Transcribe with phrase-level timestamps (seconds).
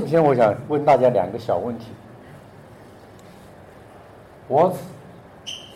[0.00, 1.88] 首先，我想问大家两个小问题
[4.48, 4.76] ：What's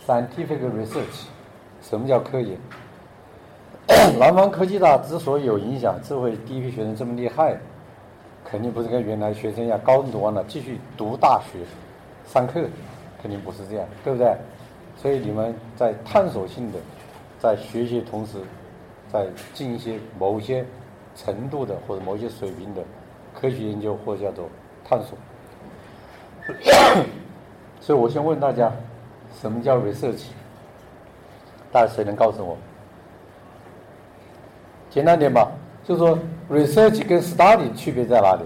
[0.06, 1.26] scientific research？
[1.82, 2.58] 什么叫科研？
[4.18, 7.58] 南方科技大之所以有影响，智慧第一批学生这么厉害，
[8.46, 11.58] 肯定不是跟原来学生一样，高中读完了继续读大学、
[12.26, 12.64] 上课，
[13.20, 14.34] 肯定不是这样，对不对？
[14.96, 16.78] 所以你们在探索性的，
[17.38, 18.38] 在学习同时，
[19.12, 20.64] 在进一些某些
[21.14, 22.82] 程度的或者某些水平的
[23.34, 24.48] 科学研究或叫做
[24.88, 25.18] 探索。
[27.80, 28.72] 所以我先问大家，
[29.40, 30.26] 什么叫 research？
[31.72, 32.56] 大家谁能告诉我？
[34.90, 35.50] 简单点吧，
[35.82, 38.44] 就是说 research 跟 study 区别在哪里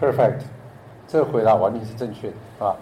[0.00, 0.40] ？Perfect，
[1.06, 2.76] 这个回答完全是正确的，啊，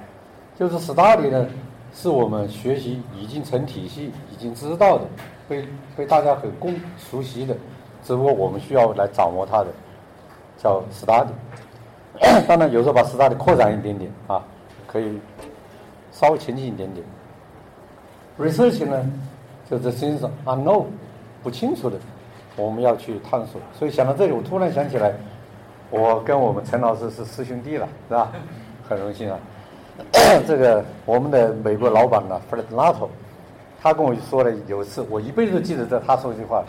[0.63, 1.45] 就是 study 呢，
[1.93, 5.05] 是我们学习已经成体系、已经知道的，
[5.49, 7.53] 被被大家很共熟悉的，
[8.05, 9.67] 只不过我们需要来掌握它的，
[10.57, 11.27] 叫 study。
[12.47, 14.41] 当然，有时候把 study 扩展一点点啊，
[14.87, 15.19] 可以
[16.13, 17.05] 稍微前进一点点。
[18.39, 19.05] Research 呢，
[19.69, 20.85] 就是身上 unknown
[21.43, 21.99] 不清楚的，
[22.55, 23.61] 我们要去探索。
[23.77, 25.13] 所以想到这里，我突然想起来。
[25.91, 28.33] 我跟我们陈老师是师兄弟了，是吧？
[28.89, 29.39] 很荣幸啊。
[30.47, 33.09] 这个我们的美国老板呢，Fred Lato，
[33.81, 36.65] 他跟我说了有一次，我一辈子都记得这他说一句话，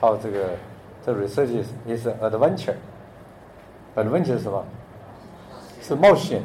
[0.00, 0.50] 他说这个
[1.04, 4.64] 这 research is adventure，adventure 是什么？
[5.82, 6.42] 是冒险。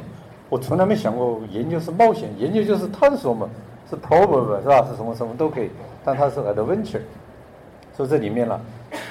[0.50, 3.48] 我从来没想过研究是冒险，研究就是探索嘛，
[3.90, 4.86] 是 probable 是吧？
[4.88, 5.70] 是什么什么都可以，
[6.04, 7.00] 但它是 adventure，
[7.96, 8.60] 所以这里面呢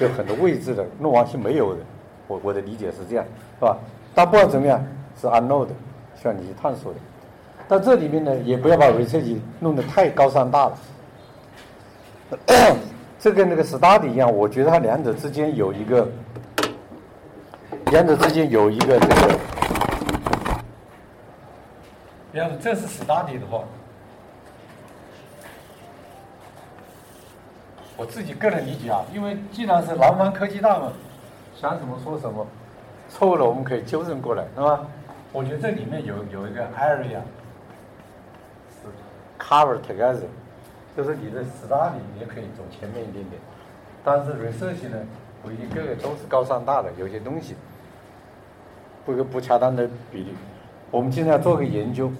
[0.00, 1.80] 有很多未知的，弄完是没有的。
[2.26, 3.24] 我我的理解是这样，
[3.58, 3.76] 是吧？
[4.14, 4.82] 但不管怎么样，
[5.20, 5.72] 是 unknown 的，
[6.20, 6.98] 需要你去探索的。
[7.66, 10.78] 但这里面呢，也不要把维特吉弄得太高山大了。
[13.18, 16.06] 这跟那个 study 一样，我觉得它两者之间有一个，
[17.86, 19.38] 两者之间有一个这个。
[22.32, 23.62] 要是这是 study 的话，
[27.96, 30.92] 我自己个人理解啊，因为既然是南方科技大嘛。
[31.56, 32.44] 想什么说什么，
[33.08, 34.80] 错误了我们可以纠正过来，是吧？
[35.34, 37.18] 我觉得这里面有有一个 area
[38.70, 38.86] 是
[39.36, 40.28] cover together，
[40.96, 43.42] 就是你的 study 也可以走前面一点点，
[44.04, 44.96] 但是 research 呢
[45.42, 47.56] 不一定个个都是高上大的，有些东西
[49.04, 50.32] 不一个不恰当的比例。
[50.92, 52.12] 我们今天要做个研究，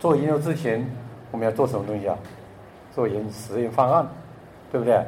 [0.00, 0.90] 做研究之前
[1.30, 2.16] 我们要做什么东西啊？
[2.94, 4.06] 做研实验方案，
[4.72, 5.04] 对不对？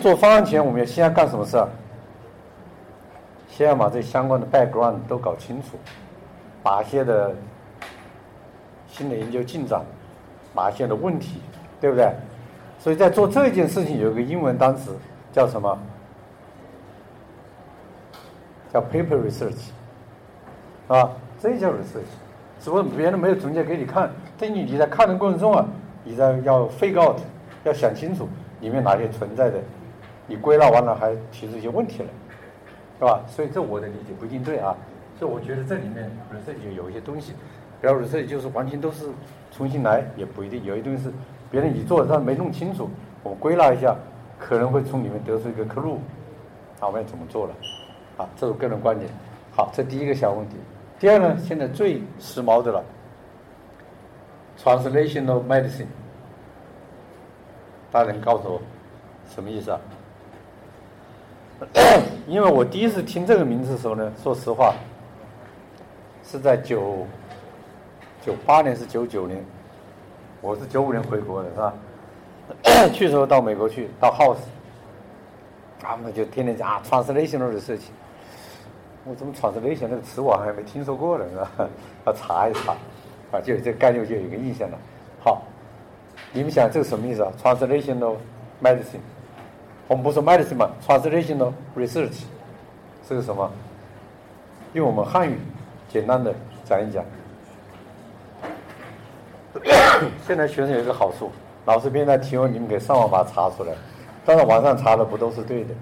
[0.00, 1.68] 做方案前我们要先要干什么事啊？
[3.56, 5.78] 先要把这相关的 background 都搞清楚，
[6.64, 7.32] 哪些的
[8.88, 9.80] 新的研究进展，
[10.52, 11.40] 哪些的问题，
[11.80, 12.12] 对不对？
[12.80, 14.98] 所以在做这件事情，有一个英文单词
[15.30, 15.78] 叫什么？
[18.72, 19.68] 叫 paper research，
[20.88, 22.10] 啊，这叫 research。
[22.58, 25.64] 只不过别人没有总结给你看，等你你在看的过程中啊，
[26.02, 27.20] 你在要 figure out，
[27.62, 28.28] 要想清楚
[28.60, 29.60] 里面哪些存在的，
[30.26, 32.08] 你归纳完了还提出一些问题来。
[32.98, 33.22] 是吧？
[33.28, 34.74] 所以这我的理解不一定对啊。
[35.18, 37.32] 所以我觉得这里面 research 有一些东西，
[37.80, 39.06] 比如 research 就是完全都是
[39.52, 40.62] 重新来，也不一定。
[40.64, 41.12] 有一些东西是
[41.50, 42.90] 别人你做，但没弄清楚，
[43.22, 43.94] 我归纳一下，
[44.38, 45.96] 可能会从里面得出一个 clue，
[46.80, 47.54] 啊，我们要怎么做了？
[48.16, 49.08] 啊，这是个人观点。
[49.52, 50.56] 好，这第一个小问题。
[50.98, 52.84] 第二呢，现在最时髦的了
[54.58, 55.86] ，translational medicine，
[57.92, 58.60] 大家能告诉我
[59.28, 59.80] 什么意思啊？
[62.26, 64.74] 因为我第一次听这个名字的时候呢，说实话，
[66.24, 67.06] 是在九
[68.24, 69.42] 九八年是九九年，
[70.40, 71.74] 我是九五年回国的是吧？
[72.92, 74.38] 去时候到美国去，到 House，
[75.80, 77.92] 他们就天天讲啊，translation 的事情。
[79.06, 81.24] 我怎么 translation 这个词我还没听说过呢？
[81.30, 81.50] 是吧？
[82.06, 82.72] 要查一查，
[83.30, 84.78] 啊，就这概念就有一个印象了。
[85.22, 85.42] 好，
[86.32, 88.16] 你们想这个什么意思啊？translational
[88.62, 89.00] medicine。
[89.86, 92.22] 我们不说 medicine，translational research
[93.06, 93.50] 是个什么？
[94.72, 95.38] 用我们汉语
[95.88, 96.34] 简单的
[96.64, 97.04] 讲一讲。
[100.26, 101.30] 现在学生有一个好处，
[101.66, 103.72] 老师边在提问，你们可以上网把它查出来。
[104.24, 105.74] 但是网上查的不都是对的，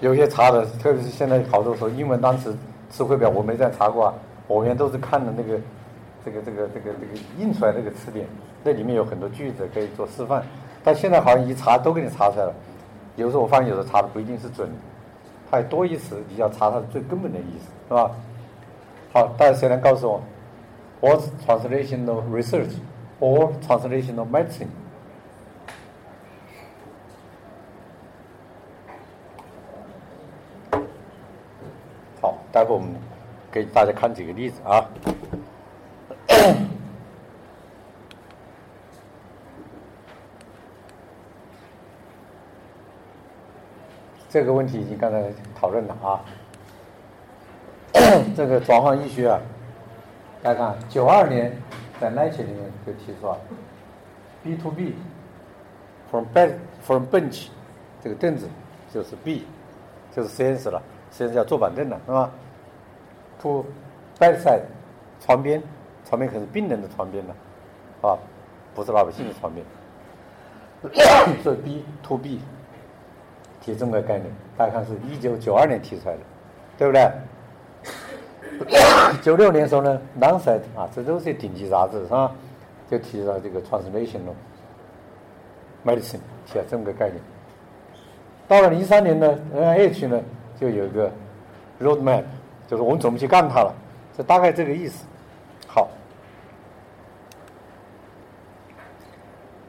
[0.00, 2.54] 有些查的，特别是现在好多时候英文单词
[2.90, 4.14] 词汇表我没再查过啊，
[4.48, 5.58] 我原都是看的那个
[6.24, 8.26] 这个这个这个这个印出来那个词典，
[8.64, 10.42] 那里面有很多句子可以做示范。
[10.86, 12.54] 但现在好像一查都给你查出来了，
[13.16, 14.70] 有时候我发现有时候查的不一定是准，
[15.50, 18.08] 它还多一词，你要查它最根本的意思，是吧？
[19.12, 20.22] 好，大家谁能告诉我
[21.00, 22.70] ，what translational research
[23.18, 24.68] or translational medicine？
[32.22, 32.90] 好，待会我们
[33.50, 34.86] 给大家看几个例子啊。
[44.36, 46.20] 这个问题已经刚才讨论了啊。
[48.36, 49.40] 这个转换医学啊，
[50.42, 51.50] 大家看，九二年
[51.98, 53.38] 在 Nature 里面就提出了
[54.44, 56.52] B to B，from bench
[56.82, 57.46] from bench，
[58.04, 58.46] 这个凳子
[58.92, 59.46] 就是 B，
[60.14, 62.30] 就是实验室了，实验室叫坐板凳了，是吧
[63.40, 63.64] ？To
[64.18, 64.64] bedside，
[65.18, 65.62] 床边，
[66.06, 67.34] 床边可是病人的床边了，
[68.06, 68.18] 啊，
[68.74, 69.64] 不是老百姓的床边。
[71.42, 72.38] 所以 B to B。
[73.66, 76.20] 提这么个概念，大家看是一九九二年提出来的，
[76.78, 77.10] 对不对？
[79.20, 82.30] 九六年时候呢，《Lancet》啊，这都是顶级杂志是吧？
[82.88, 84.34] 就提到这个 translational
[85.84, 87.20] medicine，提了这么个概念。
[88.46, 90.22] 到了零三年呢，NIH 呢
[90.60, 91.10] 就有一个
[91.80, 92.22] roadmap，
[92.68, 93.74] 就是我们怎么去干它了，
[94.16, 95.04] 这大概这个意思。
[95.66, 95.88] 好，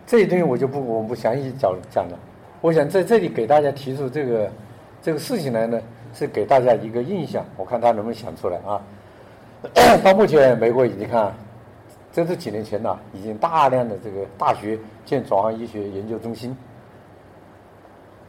[0.06, 2.20] 这些东西我就不我们不详细讲讲了。
[2.68, 4.52] 我想在这里给大家提出这个
[5.02, 5.82] 这个事情来呢，
[6.14, 7.46] 是给大家一个印象。
[7.56, 8.82] 我看他能不能想出来啊？
[10.04, 11.34] 到目前，美国已经看，
[12.12, 16.58] 这是几年前呐，已经大量的这个大学建转行医学研究中心，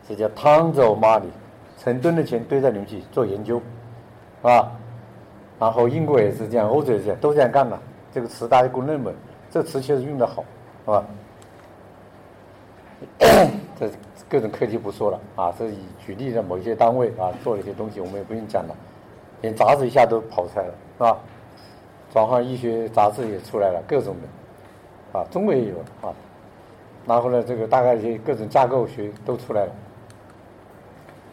[0.08, 1.22] 这叫 tons of money，
[1.76, 4.70] 成吨的钱堆在里面去做研究，是吧？
[5.58, 7.82] 然后英国也是这样，欧洲也是这样，都这样干了。
[8.12, 9.10] 这个词大家公认嘛，
[9.50, 10.44] 这词确实用的好，
[10.84, 11.04] 是吧？
[13.80, 13.90] 这。
[14.28, 18.76] 各种课题不说了啊，这以举例的某一些单位啊做了一些东西，我们也不用讲了。
[19.40, 21.16] 连杂志一下都跑出来了，是吧？
[22.12, 24.16] 转换医学杂志也出来了，各种
[25.12, 26.12] 的，啊，中国也有啊。
[27.06, 29.72] 然后呢，这个大概一些各种架构学都出来了，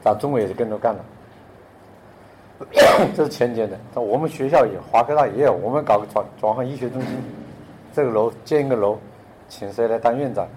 [0.02, 1.06] 咱中国也是跟着干了。
[3.14, 7.10] 这是前年的，我们学校也，华科大也有，我们搞个转转换医学中心，
[7.92, 8.98] 这个楼建一个楼，
[9.50, 10.48] 请谁来当院长，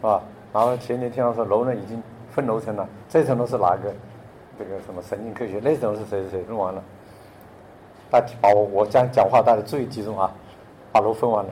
[0.00, 0.22] 是吧？
[0.54, 3.92] 然后前天听到说楼呢已经分楼层了，这层楼是哪个？
[4.56, 5.58] 这个什么神经科学？
[5.60, 6.80] 那层楼是谁谁谁弄完了？
[8.08, 10.32] 大家把我我讲讲话大家注意集中啊！
[10.92, 11.50] 把楼分完了，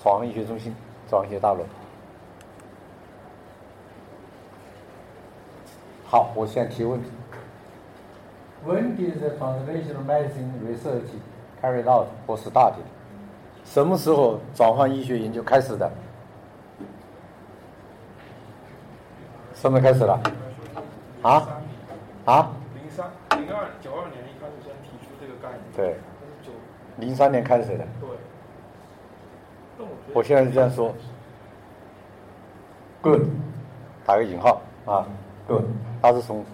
[0.00, 0.72] 转换医学中心，
[1.10, 1.64] 转换医学大楼。
[6.06, 7.10] 好，我现在提问题。
[8.64, 11.08] When did the translational medicine research
[11.60, 12.84] carried out or started？
[13.64, 15.90] 什么时候转换医学研究开始的？
[19.62, 20.20] 什么开始了？
[21.22, 21.48] 啊？
[22.24, 22.50] 啊？
[22.74, 23.06] 零三、
[23.38, 25.62] 零二、九二年一开始先提出这个概念。
[25.76, 25.96] 对。
[26.96, 27.86] 零三年开始的。
[28.00, 29.86] 对。
[30.12, 30.92] 我现在是这样说。
[33.02, 33.22] Good，
[34.04, 35.06] 打个引号啊。
[35.46, 35.62] Good，
[36.02, 36.44] 他是从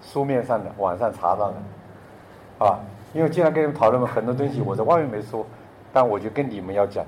[0.00, 2.80] 书面上的，网上查到的，啊，
[3.12, 5.44] 因为经常跟你们讨论很多东西，我在外面没说，
[5.92, 7.04] 但我就跟你们要讲，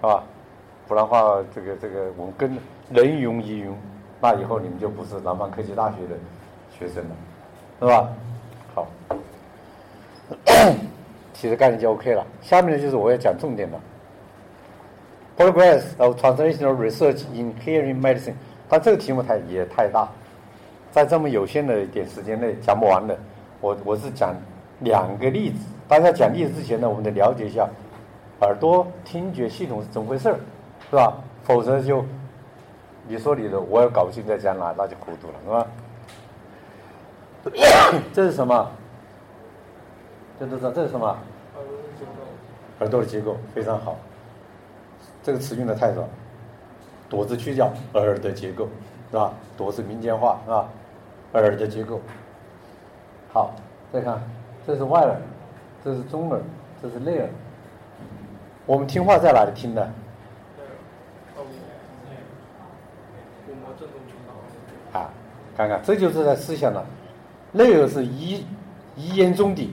[0.00, 0.24] 啊，
[0.88, 2.56] 不然话这个这个我们跟
[2.90, 3.76] 人云亦云。
[4.24, 6.14] 那以后你们就不是南方科技大学的
[6.70, 7.10] 学生了，
[7.80, 8.08] 是吧？
[8.72, 8.86] 好，
[11.34, 12.24] 其实概念就 OK 了。
[12.40, 13.76] 下面呢就是我要讲重点的。
[15.36, 18.34] Progress of translational research in hearing medicine。
[18.68, 20.08] 但这个题目太也太大，
[20.92, 23.18] 在这么有限的一点时间内讲不完的。
[23.60, 24.32] 我我是讲
[24.78, 25.58] 两个例子。
[25.88, 27.68] 大家讲例子之前呢，我们得了解一下
[28.42, 30.38] 耳朵听觉系统是怎么回事儿，
[30.88, 31.12] 是吧？
[31.42, 32.04] 否则就。
[33.08, 35.66] 你说你的，我也搞不清在讲哪，那就糊涂了，是吧？
[38.14, 38.70] 这是什么？
[40.38, 41.16] 这都知道这是什么？
[42.80, 43.96] 耳朵的结构非常好。
[45.22, 46.02] 这个词用的太少，
[47.08, 48.68] 朵字去掉，耳的结构，
[49.10, 49.32] 是吧？
[49.56, 50.68] 朵是民间话，是吧？
[51.34, 52.00] 耳的结构。
[53.32, 53.54] 好，
[53.92, 54.20] 再看，
[54.66, 55.16] 这是外耳，
[55.84, 56.40] 这是中耳，
[56.82, 57.28] 这是内耳。
[58.66, 59.90] 我们听话在哪里听的？
[64.92, 65.10] 啊，
[65.56, 66.84] 看看，这就是在思想了。
[67.50, 68.44] 内耳是一
[68.96, 69.72] 一言中的，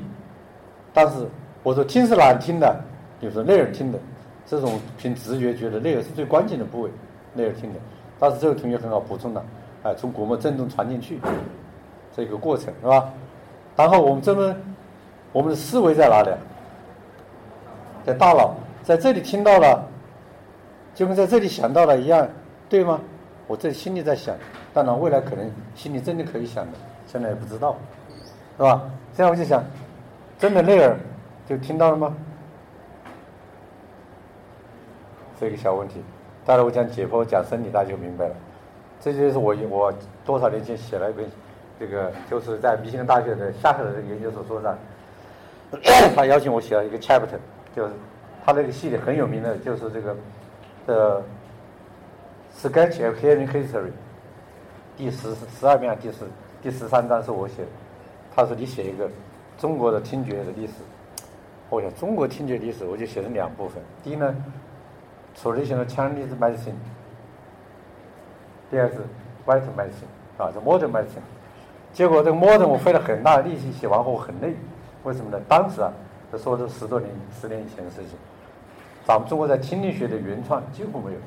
[0.94, 1.28] 但是
[1.64, 2.76] 我说听是哪听的？
[3.22, 4.00] 就是内耳听的，
[4.46, 6.90] 这种凭直觉觉得内耳是最关键的部位，
[7.34, 7.80] 内耳听的。
[8.18, 9.46] 但是这个同学很好补充了，
[9.84, 11.20] 哎，从鼓膜振动传进去，
[12.16, 13.12] 这个过程是吧？
[13.76, 14.56] 然后我们这么，
[15.32, 16.38] 我们的思维在哪里啊？
[18.06, 19.86] 在大脑，在这里听到了，
[20.96, 22.28] 就跟在这里想到了一样，
[22.68, 23.00] 对吗？
[23.50, 24.36] 我这心里在想，
[24.76, 26.78] 当然未来可能心里真的可以想的，
[27.08, 27.76] 现在也不知道，
[28.58, 28.84] 是吧？
[29.16, 29.64] 现在我就想，
[30.38, 30.96] 真的内耳
[31.48, 32.16] 就听到了吗？
[35.40, 36.04] 这个小问题，
[36.46, 38.36] 待会我讲解剖讲生理，大家就明白了。
[39.02, 39.92] 这就是我我
[40.24, 41.26] 多少年前写了一本，
[41.80, 44.78] 这个就是在密歇根大学的夏克的研究所说的，
[46.16, 47.40] 他邀请我写了一个 chapter，
[47.76, 47.94] 就是
[48.46, 50.16] 他那个系列很有名的，就是这个
[50.86, 51.24] 的
[52.62, 53.92] sketch of hearing history，
[54.98, 56.18] 第十十二篇第十
[56.62, 57.68] 第十三章是我写的。
[58.36, 59.10] 他说你写一个
[59.58, 60.74] 中国的听觉的历史，
[61.70, 64.36] 我想中国听觉历史我就写成两部分，第一呢。
[65.36, 66.74] 除了现在 Chinese medicine，
[68.70, 68.96] 第二是
[69.46, 71.24] White medicine，啊，这 modern medicine。
[71.94, 74.54] 结果这个 modern 我费了很大的力气写完后很累，
[75.04, 75.40] 为什么呢？
[75.48, 75.94] 当时啊，
[76.30, 78.18] 这说的十多年、十年以前的事情，
[79.06, 81.20] 咱们中国在听力学的原创几乎没有，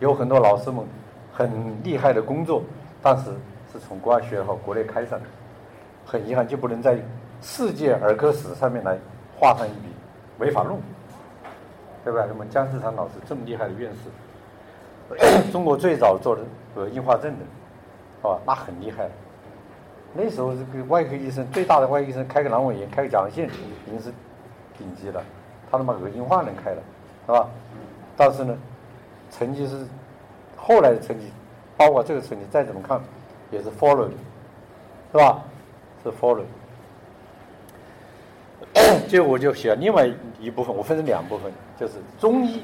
[0.00, 0.84] 有很多老师们
[1.32, 1.50] 很
[1.82, 2.62] 厉害的工作，
[3.02, 3.24] 但是
[3.72, 5.26] 是从国外学好国内开上的，
[6.04, 6.98] 很遗憾就不能在
[7.40, 8.98] 世界儿科史上面来
[9.38, 9.88] 画上一笔，
[10.38, 10.80] 没法弄。
[12.04, 12.24] 对吧？
[12.26, 16.42] 那么姜志昌老师这么厉害的院士，中国最早做的
[16.74, 17.38] 呃硬化症的，
[18.22, 19.10] 哦，那很厉害。
[20.14, 23.46] 那时候这个外科医生最大的外科医生开个阑尾炎，开个甲状腺
[23.86, 24.10] 已经是
[24.78, 25.22] 顶级了。
[25.70, 26.82] 他他妈恶硬化能开了，
[27.26, 27.46] 是吧？
[28.16, 28.56] 但是呢，
[29.30, 29.86] 成绩是
[30.56, 31.26] 后来的成绩，
[31.76, 33.00] 包括这个成绩再怎么看
[33.50, 34.08] 也是 follow，
[35.12, 35.42] 是吧？
[36.02, 36.44] 是 follow。
[39.08, 40.08] 就我就写了另外
[40.38, 42.62] 一部分，我分成两部分，就是中医，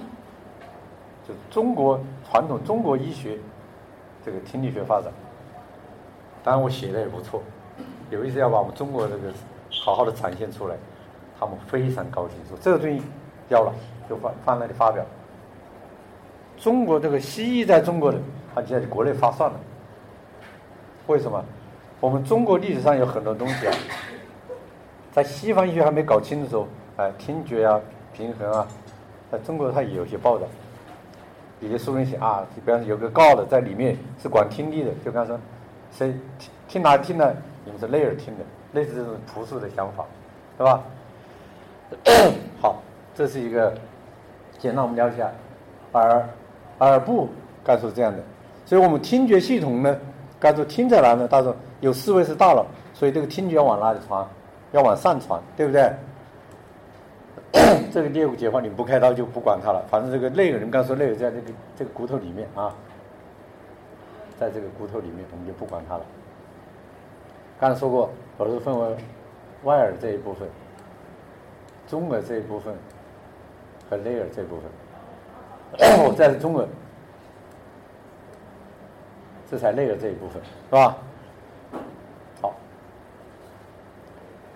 [1.26, 3.38] 就是中国传统中国医学
[4.24, 5.10] 这个听力学发展。
[6.42, 7.42] 当然我写的也不错，
[8.10, 9.32] 有意思要把我们中国这个
[9.70, 10.76] 好好的展现出来，
[11.38, 13.02] 他们非常高兴，说这个东西
[13.48, 13.72] 要了
[14.08, 15.04] 就放放那里发表。
[16.64, 18.16] 中国这个西医在中国的，
[18.54, 19.60] 它就在国内发算了。
[21.08, 21.44] 为什么？
[22.00, 23.74] 我们中国历史上有很多东西啊。
[25.12, 26.66] 在西方医学还没搞清的时候，
[26.96, 27.78] 哎，听觉啊、
[28.14, 28.66] 平衡啊，
[29.30, 30.46] 在中国它也有些报道。
[31.60, 35.38] 有些书里写啊，比方说有个告的在里面是管听力的，就刚说
[35.92, 37.30] 谁听听哪听呢？
[37.66, 40.06] 你们是内耳听的，类似这种朴素的想法，
[40.56, 40.82] 对吧？
[42.62, 42.82] 好，
[43.14, 43.74] 这是一个
[44.58, 45.30] 简单我们了解下
[45.92, 46.26] 而
[46.80, 47.28] 耳部
[47.62, 48.18] 该说是这样的，
[48.66, 49.96] 所以我们听觉系统呢，
[50.38, 51.28] 该说听在哪呢？
[51.28, 54.26] 他说有四位是大脑，所以这个听觉要往哪里传？
[54.72, 55.92] 要往上传，对不对？
[57.92, 59.84] 这个颞骨解剖，你不开刀就不管它了。
[59.88, 61.42] 反正这个内耳，你们刚说内耳在这个
[61.76, 62.74] 这个骨头里面啊，
[64.38, 66.02] 在这个骨头里面，我们就不管它了。
[67.60, 68.96] 刚才说过，耳朵分为
[69.62, 70.48] 外耳这一部分、
[71.86, 72.74] 中耳这一部分
[73.88, 74.64] 和内耳这一部分。
[75.78, 76.68] 我再是中文，
[79.50, 80.96] 这才累了这一部分，是吧？
[82.40, 82.54] 好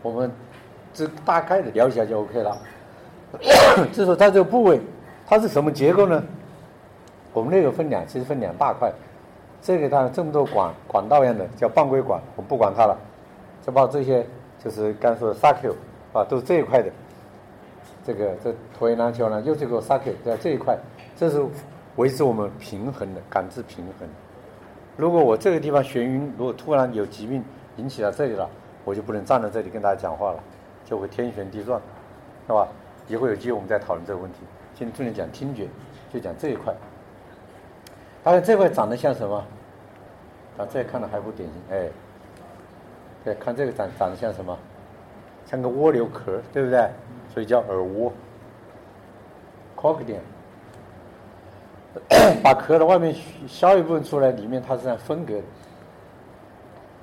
[0.02, 0.30] 我们
[0.94, 2.58] 这大概的了解一下就 OK 了。
[3.92, 4.80] 就说它这个部位，
[5.26, 6.22] 它是什么结构呢？
[7.32, 8.90] 我们那个分两，其实分两大块。
[9.60, 12.96] 这个它这么多管管道一样的叫半规管，我们不管它了。
[13.66, 14.24] 就把这些
[14.64, 15.74] 就是刚说的 s a c u
[16.12, 16.90] 啊，都是这一块的。
[18.06, 20.78] 这个这椭圆篮球呢，又是个 s a c u 在这一块，
[21.18, 21.44] 这是
[21.96, 24.08] 维持我们平衡的感知平衡。
[24.96, 27.44] 如果我这个地方眩晕，如果突然有疾病
[27.76, 28.48] 引起到这里了。
[28.84, 30.42] 我就不能站在这里跟大家讲话了，
[30.82, 31.78] 就会天旋地转，
[32.46, 32.66] 是吧？
[33.06, 34.38] 以后有机会我们再讨论这个问题。
[34.74, 35.68] 今天重点讲听觉，
[36.10, 36.72] 就讲这一块。
[38.24, 39.44] 大家这块长得像什么？
[40.56, 41.90] 啊，这看的还不典型，哎，
[43.22, 44.58] 对，看这个长长得像什么？
[45.44, 46.88] 像个蜗牛壳，对不对？
[47.34, 48.10] 所以叫耳蜗
[49.76, 50.20] c o c k
[52.42, 53.14] 把壳的外面
[53.46, 55.42] 削一部分出来，里面它是这样分隔的。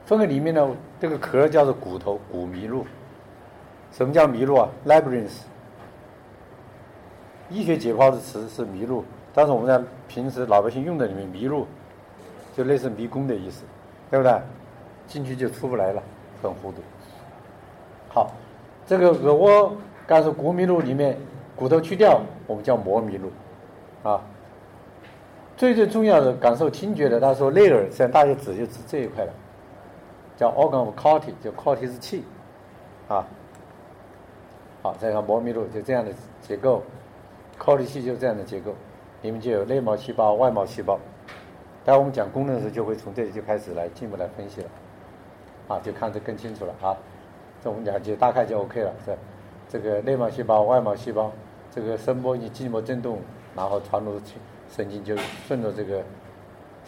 [0.06, 2.86] 分隔里面呢，这个壳叫做骨头骨麋鹿。
[3.92, 5.42] 什么叫麋鹿啊？labyrinth。
[7.50, 11.66] 医学解剖的词是麋鹿，但是我们在平时老百姓用的里面，麋鹿
[12.56, 13.64] 就类似迷宫的意思，
[14.10, 14.40] 对不对？
[15.08, 16.02] 进去就出不来了，
[16.42, 16.78] 很糊涂。
[18.10, 18.32] 好，
[18.88, 19.72] 这个耳蜗，
[20.08, 21.18] 刚才骨麋鹿里面
[21.56, 23.32] 骨头去掉，我们叫膜麋鹿，
[24.10, 24.22] 啊。
[25.58, 29.34] 最最重要的感受听觉的，他说内耳，现在大家指就指这一块了。
[30.36, 32.26] 叫 organ of corti，叫 corti 是气，
[33.08, 33.26] 啊，
[34.82, 36.84] 好，再看膜麋鹿就这样的结构
[37.58, 38.76] ，corti 气就这样的结构，
[39.22, 41.00] 里面就有内毛细胞、外毛细胞。
[41.86, 44.68] 待会我们讲功能的时候，就会从这里就开始来进一步来分析了，
[45.70, 46.98] 啊，就看得更清楚了啊。
[47.64, 49.18] 这我们讲就大概就 OK 了，这
[49.70, 51.32] 这个内毛细胞、外毛细胞，
[51.72, 53.20] 这个声波以筋膜振动，
[53.56, 54.36] 然后传入去
[54.70, 55.16] 神经，就
[55.48, 56.04] 顺着这个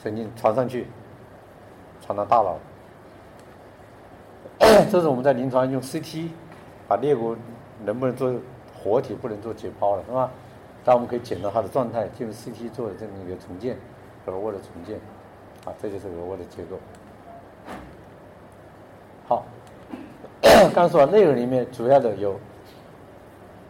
[0.02, 0.88] 神经传上去，
[2.02, 2.58] 传到大脑。
[4.92, 6.30] 这是我们在临床用 CT
[6.88, 7.36] 把裂骨
[7.86, 8.34] 能不能做
[8.76, 10.32] 活体，不能做解剖了，是吧？
[10.84, 13.78] 但我们可以检查它的状态，进入 CT 做的这么一个重建，
[14.26, 14.96] 额外的重建，
[15.66, 16.78] 啊，这就是额外的结构。
[19.28, 19.46] 好，
[20.74, 22.40] 刚说内耳里面主要的有，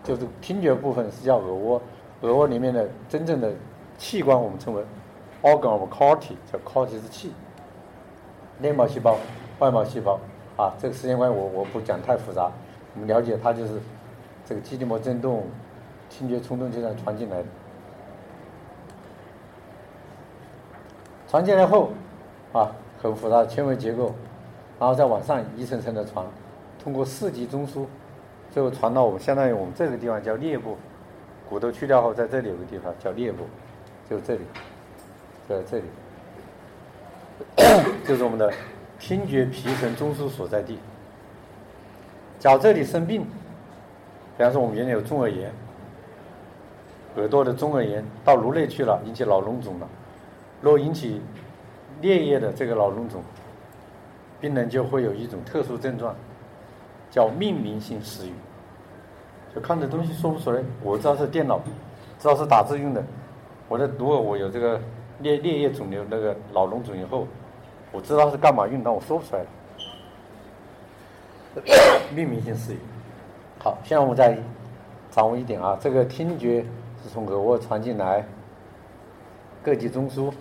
[0.03, 1.81] 就是听觉部分是叫耳蜗，
[2.21, 3.51] 耳蜗里面的真正的
[3.97, 4.83] 器官我们称为
[5.41, 7.33] organ of corti，叫 corti 是气，
[8.59, 9.17] 内毛细胞、
[9.59, 10.19] 外毛细胞，
[10.55, 12.51] 啊，这个时间关系我我不讲太复杂，
[12.93, 13.81] 我们了解它就是
[14.45, 15.45] 这个基底膜振动、
[16.09, 17.45] 听觉冲动就这样传进来的，
[21.27, 21.89] 传进来后，
[22.53, 24.13] 啊，很复杂的纤维结构。
[24.79, 26.23] 然后再往上一层层的传，
[26.77, 27.87] 通过四级中枢，
[28.51, 30.77] 最后传到我们相当于我们这个地方叫颞部，
[31.49, 33.45] 骨头去掉后，在这里有个地方叫颞部，
[34.09, 34.41] 就这里，
[35.49, 35.83] 在这里，
[38.07, 38.51] 就是我们的
[38.99, 40.79] 听觉皮层中枢所在地。
[42.39, 43.23] 假如这里生病，
[44.37, 45.51] 比方说我们原来有中耳炎，
[47.17, 49.87] 耳朵的中耳炎到颅内去了，引起脑脓肿了，
[50.61, 51.21] 若引起
[52.01, 53.21] 颞叶的这个脑脓肿。
[54.39, 56.15] 病人就会有一种特殊症状，
[57.09, 58.33] 叫命名性失语，
[59.53, 60.61] 就看着东西说不出来。
[60.83, 61.59] 我知道是电脑，
[62.19, 63.03] 知道是打字用的。
[63.67, 64.77] 我的如果我有这个
[65.21, 67.27] 颞颞叶肿瘤那个脑脓肿以后，
[67.91, 69.45] 我知道是干嘛用，但我说不出来。
[72.13, 72.77] 命名性失语。
[73.59, 74.37] 好，现在我们再
[75.09, 76.61] 掌握一点啊，这个听觉
[77.03, 78.23] 是从耳蜗传进来，
[79.63, 80.31] 各级中枢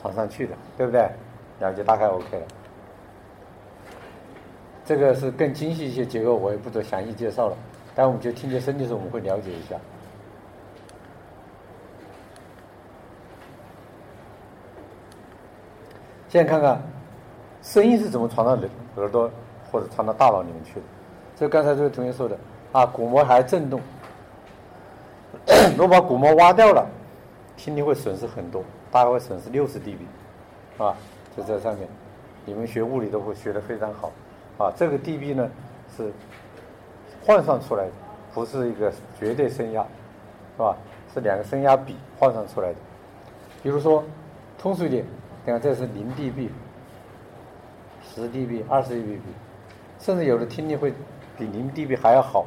[0.00, 1.10] 传上去的，对不对？
[1.58, 2.46] 了解大概 OK 了。
[4.84, 7.56] 这个是更精细一些结构，我也不做详细介绍了。
[7.94, 9.76] 但我们就听觉声的时候，我们会了解一下。
[16.30, 16.80] 现在看看
[17.60, 19.28] 声音是怎么传到耳耳朵
[19.70, 20.82] 或者传到大脑里面去的。
[21.36, 22.38] 就刚才这位同学说的
[22.70, 23.80] 啊，鼓膜还震动，
[25.76, 26.86] 如果把鼓膜挖掉了，
[27.56, 28.62] 听力会损失很多，
[28.92, 29.98] 大概会损失六十 dB，
[30.78, 30.94] 啊，
[31.36, 31.88] 就在上面。
[32.44, 34.12] 你们学物理都会学得非常好。
[34.56, 35.50] 啊，这个 dB 呢
[35.96, 36.12] 是
[37.24, 37.90] 换算出来的，
[38.32, 39.82] 不是一个绝对声压，
[40.56, 40.76] 是吧？
[41.12, 42.76] 是两个声压比换算出来的。
[43.64, 44.04] 比如说，
[44.58, 45.04] 通俗一点，
[45.44, 46.48] 你看这是零 dB、
[48.02, 49.18] 十 dB、二十 dB，
[49.98, 50.92] 甚至有的听力会
[51.38, 52.46] 比零 dB 还要好。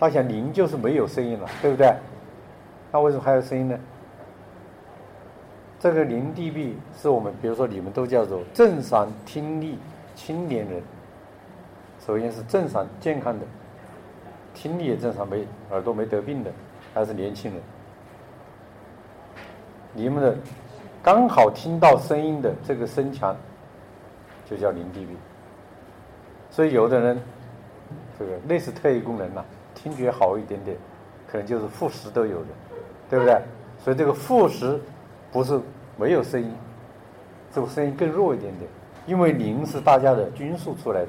[0.00, 1.94] 他想零就是没有声音了，对不对？
[2.90, 3.78] 那为什么还有声音呢？
[5.78, 9.78] 这个零 dB 是我们，比如说你们都叫做正常听力
[10.14, 10.82] 青年人。
[12.04, 13.44] 首先是正常健康的，
[14.54, 16.50] 听力也正常，没耳朵没得病的，
[16.92, 17.62] 还是年轻人。
[19.92, 20.36] 你们的
[21.04, 23.36] 刚好听到声音的这个声强，
[24.48, 25.08] 就叫零 dB。
[26.50, 27.20] 所以有的人，
[28.18, 30.74] 这个类似特异功能呐，听觉好一点点，
[31.30, 32.46] 可能就是负十都有的，
[33.10, 33.38] 对不对？
[33.78, 34.80] 所以这个负十
[35.30, 35.60] 不是
[35.98, 36.50] 没有声音，
[37.52, 38.70] 这个声音更弱一点点，
[39.06, 41.08] 因为零是大家的均数出来的。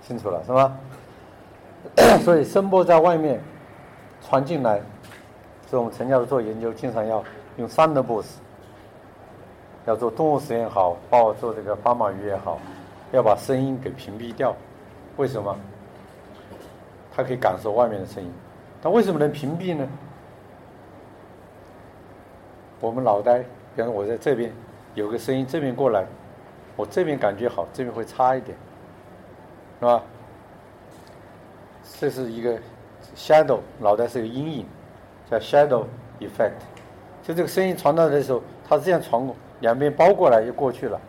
[0.00, 0.74] 清楚了是吧？
[2.24, 3.38] 所以声波在外面
[4.22, 4.80] 传进来，
[5.68, 7.22] 是我们陈教授做研究经常要
[7.58, 8.38] 用三的 boss，
[9.88, 12.60] 要做动物实验也好，包括做这个斑马鱼也好，
[13.10, 14.54] 要把声音给屏蔽掉。
[15.16, 15.58] 为什么？
[17.16, 18.30] 它可以感受外面的声音。
[18.82, 19.88] 它为什么能屏蔽呢？
[22.80, 23.38] 我们脑袋，
[23.74, 24.52] 比方说我在这边
[24.94, 26.04] 有个声音，这边过来，
[26.76, 28.56] 我这边感觉好，这边会差一点。
[29.80, 30.02] 是吧？
[31.98, 32.58] 这是一个
[33.16, 34.66] shadow，脑袋是个阴影，
[35.30, 35.84] 叫 shadow
[36.20, 36.60] effect。
[37.22, 41.00] 就这个声音传到的时候，它是这样传过，两边包过来又过去了。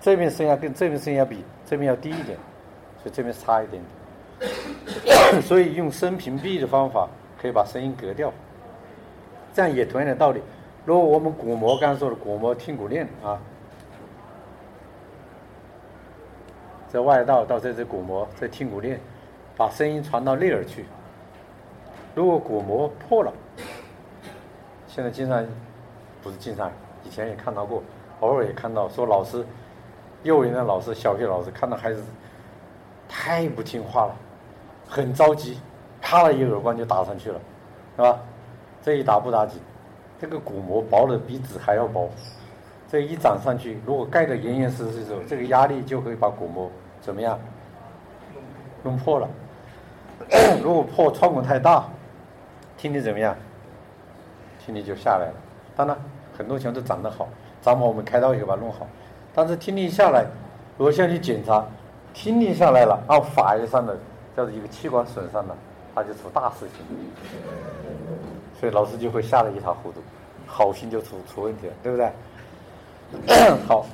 [0.00, 2.38] 这边声压跟这边声压比，这边要低一点，
[3.02, 3.82] 所以这边差一点。
[5.42, 7.08] 所以用声屏蔽的方法
[7.40, 8.32] 可以把声音隔掉。
[9.52, 10.40] 这样也同样的道理。
[10.84, 13.38] 如果我们鼓膜刚才说的鼓膜听骨链啊。
[16.92, 18.98] 这外道到这只鼓膜，这听骨链，
[19.56, 20.84] 把声音传到内耳去。
[22.16, 23.32] 如果鼓膜破了，
[24.88, 25.46] 现在经常
[26.20, 26.72] 不是经常，
[27.10, 27.82] 以前也看到过，
[28.20, 29.44] 偶尔也看到说老师，
[30.22, 32.04] 幼儿园的老师、小学老师看到孩子
[33.08, 34.14] 太不听话了，
[34.88, 35.58] 很着急，
[36.00, 37.40] 啪了一耳光就打上去了，
[37.96, 38.20] 是吧？
[38.80, 39.60] 这一打不打紧，
[40.20, 42.08] 这个鼓膜薄的比纸还要薄。
[42.88, 46.70] 这一长上去，如果盖得严严实实的时候，这个压力就可以把鼓膜
[47.00, 47.36] 怎么样
[48.84, 49.28] 弄破了。
[50.62, 51.84] 如果破创口太大，
[52.76, 53.36] 听力怎么样？
[54.64, 55.34] 听力就下来了。
[55.74, 55.96] 当然，
[56.40, 57.28] 很多钱都长得好，
[57.60, 58.86] 长好我们开刀以后把它弄好。
[59.34, 60.24] 但是听力下来，
[60.78, 61.62] 如果下去检查，
[62.14, 63.94] 听力下来了，按法医上的
[64.34, 65.54] 叫做一个器官损伤了，
[65.94, 66.78] 它就出大事情，
[68.58, 70.00] 所以老师就会吓得一塌糊涂，
[70.46, 72.10] 好心就出出问题了，对不对？
[73.68, 73.84] 好，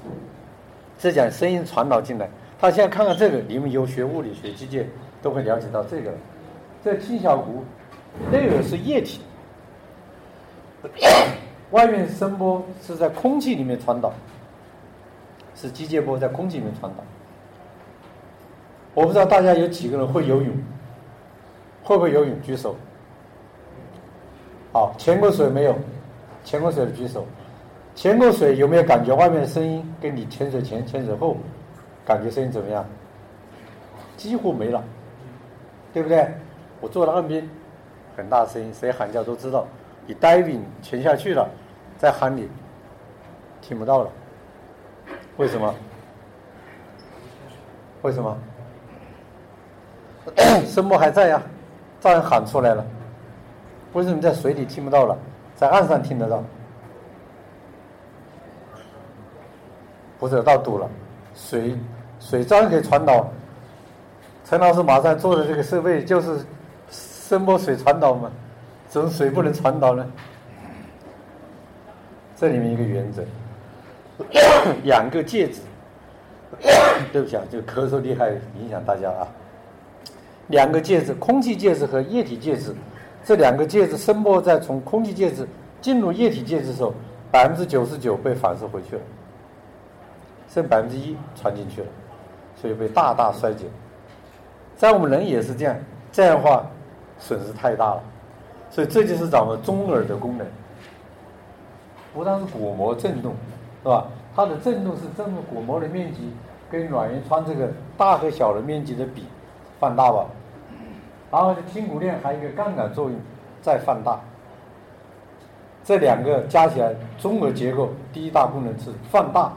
[1.00, 2.30] 这讲声音传导进来，
[2.60, 4.84] 他现在看看这个，你们有学物理学机械
[5.20, 6.18] 都会了解到这个了，
[6.84, 7.64] 这听小骨
[8.30, 9.20] 内耳是液体，
[11.72, 14.12] 外面声波是在空气里面传导，
[15.54, 17.02] 是机械波在空气里面传导。
[18.94, 20.54] 我不知道大家有几个人会游泳，
[21.82, 22.40] 会不会游泳？
[22.40, 22.76] 举手。
[24.72, 25.76] 好，潜过水没有？
[26.44, 27.26] 潜过水的举手。
[27.94, 29.82] 潜过水有没有感觉外面的声音？
[30.00, 31.36] 跟你潜水前、潜水后
[32.04, 32.84] 感觉声音怎么样？
[34.16, 34.82] 几乎没了，
[35.92, 36.28] 对不对？
[36.80, 37.48] 我坐在岸边，
[38.16, 39.66] 很大声音，谁喊叫都知道。
[40.06, 41.48] 你 diving 潜下去了，
[41.98, 42.48] 在喊你，
[43.60, 44.10] 听不到了。
[45.36, 45.74] 为什么？
[48.02, 48.36] 为什么？
[50.66, 51.42] 声波还在呀，
[52.00, 52.84] 照样喊出来了。
[53.92, 55.16] 为什么在水里听不到了，
[55.54, 56.42] 在岸上听得到？
[60.18, 60.88] 不是到堵了，
[61.34, 61.76] 水
[62.20, 63.26] 水照样可以传导。
[64.44, 66.38] 陈老师马上做的这个设备就是
[66.90, 68.30] 声波水传导嘛，
[68.96, 70.06] 怎么水不能传导呢？
[72.34, 73.22] 这里面一个原则，
[74.84, 75.60] 两个介质。
[77.12, 79.28] 对不起啊，就咳嗽厉害影响大家啊。
[80.46, 82.74] 两个介质，空气介质和液体介质，
[83.22, 85.46] 这两个介质声波在从空气介质
[85.82, 86.94] 进入液体介质的时候，
[87.30, 89.02] 百分之九十九被反射回去了。
[90.48, 91.86] 剩百分之一传进去了，
[92.58, 93.68] 所以被大大衰减。
[94.74, 95.76] 在我们人也是这样，
[96.10, 96.64] 这样的话
[97.18, 98.02] 损失太大了。
[98.76, 100.46] 所以这就是咱们中耳的功能，
[102.12, 103.32] 不但是鼓膜振动，
[103.82, 104.04] 是吧？
[104.34, 106.30] 它的振动是振动鼓膜的面积
[106.70, 109.24] 跟软圆窗这个大和小的面积的比
[109.80, 110.26] 放大吧。
[111.30, 113.18] 然后听骨链还有一个杠杆作用，
[113.62, 114.20] 再放大。
[115.82, 119.54] 这两个加起来，中耳结构第一大功能是放大。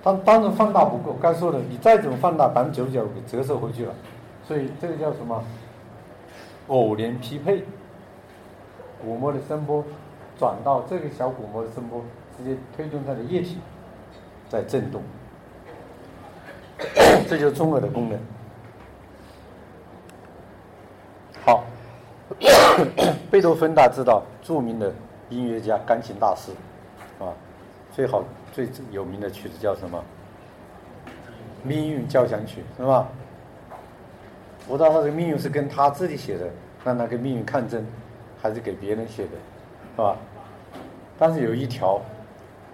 [0.00, 3.92] 当当然放大不够，该说的，你再怎么放大，百分之九十九给折射回去了，
[4.46, 5.42] 所以这个叫什么？
[6.68, 7.64] 偶联匹配，
[9.04, 9.84] 鼓膜的声波
[10.38, 12.02] 转到这个小鼓膜的声波，
[12.38, 13.58] 直接推动它的液体
[14.48, 15.02] 在振动，
[17.28, 18.18] 这就是中耳的功能。
[21.44, 21.64] 好，
[23.30, 24.92] 贝多芬大家知道，著名的
[25.28, 26.52] 音乐家、钢琴大师，
[27.22, 27.34] 啊，
[27.92, 28.24] 最好。
[28.52, 29.98] 最有名的曲子叫什么？
[31.66, 33.08] 《命运交响曲》是吧？
[34.68, 36.50] 我知道他的命运是跟他自己写的，
[36.84, 37.82] 让他跟命运抗争，
[38.42, 39.30] 还是给别人写的，
[39.94, 40.16] 是吧？
[41.16, 42.00] 但是有一条，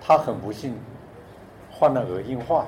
[0.01, 0.75] 他很不幸
[1.71, 2.65] 患了耳硬化。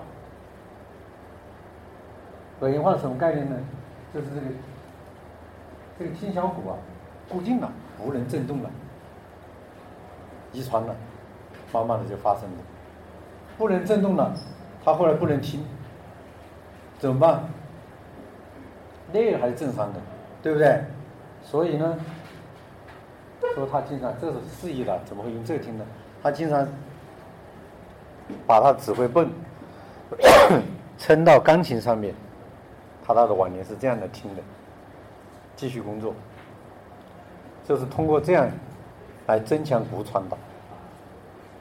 [2.61, 3.57] 耳硬化什么概念呢？
[4.13, 4.47] 就是这个
[5.99, 6.77] 这个听小骨啊
[7.27, 8.71] 固定了，不能震动了，
[10.53, 10.95] 遗传了，
[11.73, 12.59] 慢慢的就发生了。
[13.57, 14.35] 不能震动了，
[14.85, 15.65] 他后来不能听，
[16.99, 17.45] 怎么办？
[19.13, 20.01] 那个还是正常的，
[20.43, 20.85] 对不对？
[21.43, 21.99] 所以呢，
[23.55, 25.85] 说他经常这是示意的，怎么会用这个听呢？
[26.23, 26.67] 他经常
[28.47, 29.31] 把他指挥泵
[30.99, 32.15] 撑到钢琴上面，
[33.05, 34.43] 他他的晚年是这样的听的，
[35.57, 36.15] 继续工作，
[37.67, 38.49] 就是通过这样
[39.27, 40.37] 来增强骨传导，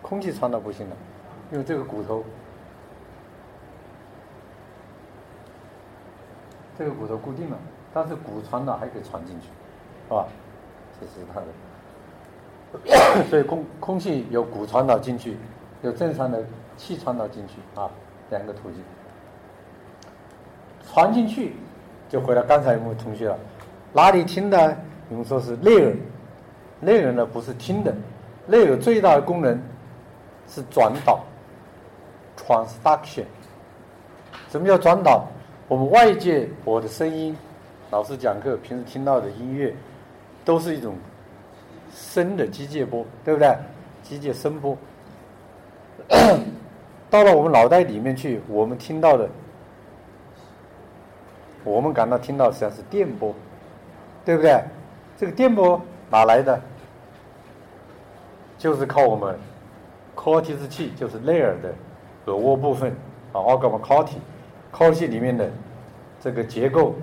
[0.02, 0.96] 空气传导不行了。
[1.52, 2.24] 因为这个骨头，
[6.78, 7.58] 这个骨头固定了，
[7.94, 9.48] 但是骨传导还可以传进去，
[10.08, 10.28] 是吧？
[11.00, 11.48] 这是它的，
[13.30, 15.38] 所以空空气有骨传导进去，
[15.82, 16.44] 有正常的
[16.78, 17.90] 气传导进去啊，
[18.30, 18.84] 两个途径。
[20.92, 21.56] 传进去，
[22.08, 23.38] 就回到刚才我们同学了，
[23.94, 24.78] 哪里听的？
[25.08, 25.96] 你们说是内耳，
[26.80, 27.94] 内耳呢不是听的，
[28.46, 29.60] 内耳最大的功能
[30.48, 31.20] 是转导。
[32.38, 33.26] Transduction，
[34.50, 35.28] 什么叫转导？
[35.68, 37.36] 我们外界我的声音，
[37.92, 39.76] 老师讲课平时听到的音乐，
[40.46, 40.96] 都是一种
[41.92, 43.56] 声的机械波，对不对？
[44.04, 44.78] 机械声波，
[47.10, 49.30] 到了我们脑袋里面去，我们听到的，
[51.64, 53.34] 我们感到听到实际上是电波，
[54.26, 54.64] 对不对？
[55.18, 56.60] 这个电波哪来的？
[58.58, 59.38] 就是靠我们
[60.16, 61.74] coatis 器，就是内耳的。
[62.26, 62.92] 耳蜗部分
[63.34, 64.18] 啊，奥格玛考体，
[64.72, 65.50] 考体里面的
[66.20, 66.94] 这个结构，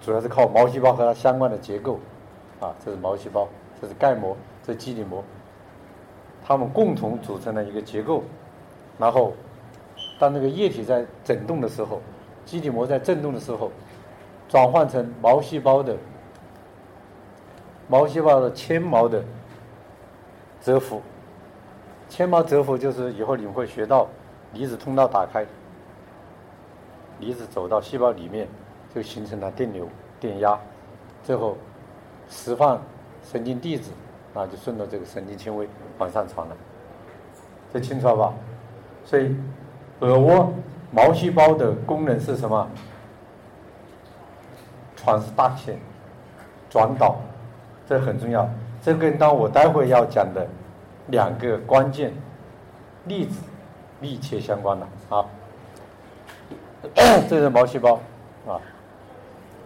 [0.00, 1.98] 主要是靠毛细胞和它相关的结构
[2.60, 3.48] 啊，这是毛细胞，
[3.80, 5.22] 这是盖膜，这是基底膜，
[6.44, 8.22] 它们共同组成了一个结构。
[8.98, 9.32] 然后，
[10.18, 12.00] 当那个液体在振动的时候，
[12.44, 13.70] 基底膜在振动的时候，
[14.48, 15.96] 转换成毛细胞的
[17.86, 19.22] 毛细胞的纤毛的
[20.60, 21.00] 蛰伏。
[22.08, 24.08] 纤毛蛰伏就是以后你会学到
[24.52, 25.46] 离子通道打开，
[27.20, 28.48] 离子走到细胞里面，
[28.94, 29.88] 就形成了电流、
[30.18, 30.58] 电压，
[31.22, 31.56] 最后
[32.28, 32.80] 释放
[33.30, 33.90] 神经递质，
[34.32, 36.56] 啊，就顺着这个神经纤维往上传了。
[37.72, 38.32] 这清楚了吧？
[39.04, 39.36] 所以，
[40.00, 40.50] 耳蜗
[40.90, 42.66] 毛细胞的功能是什么？
[44.96, 45.78] 传是大线，
[46.70, 47.16] 转导，
[47.86, 48.48] 这很重要。
[48.82, 50.46] 这跟当我待会要讲的
[51.08, 52.12] 两个关键
[53.04, 53.40] 例子
[54.00, 55.24] 密切相关的啊。
[57.28, 58.00] 这是毛细胞
[58.46, 58.60] 啊，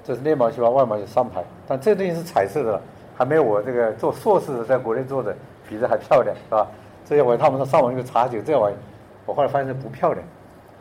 [0.02, 2.82] 这是内毛细胞，外毛细胞上排，但这东西是彩色的了，
[3.22, 5.32] 还没有我这个做硕士的在国内做的
[5.68, 6.66] 比这还漂亮，是吧？
[7.04, 8.76] 这些我他们说上网去查就这玩意，
[9.24, 10.26] 我后来发现不漂亮，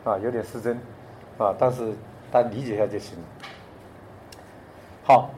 [0.02, 0.76] 啊，有点失真，
[1.38, 1.92] 啊，但是
[2.32, 3.24] 大家理解一下就行了。
[5.04, 5.30] 好，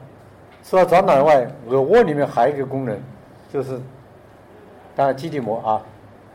[0.63, 2.97] 除了转导外，耳蜗里面还有一个功能，
[3.53, 3.79] 就是
[4.95, 5.85] 当然基底膜啊，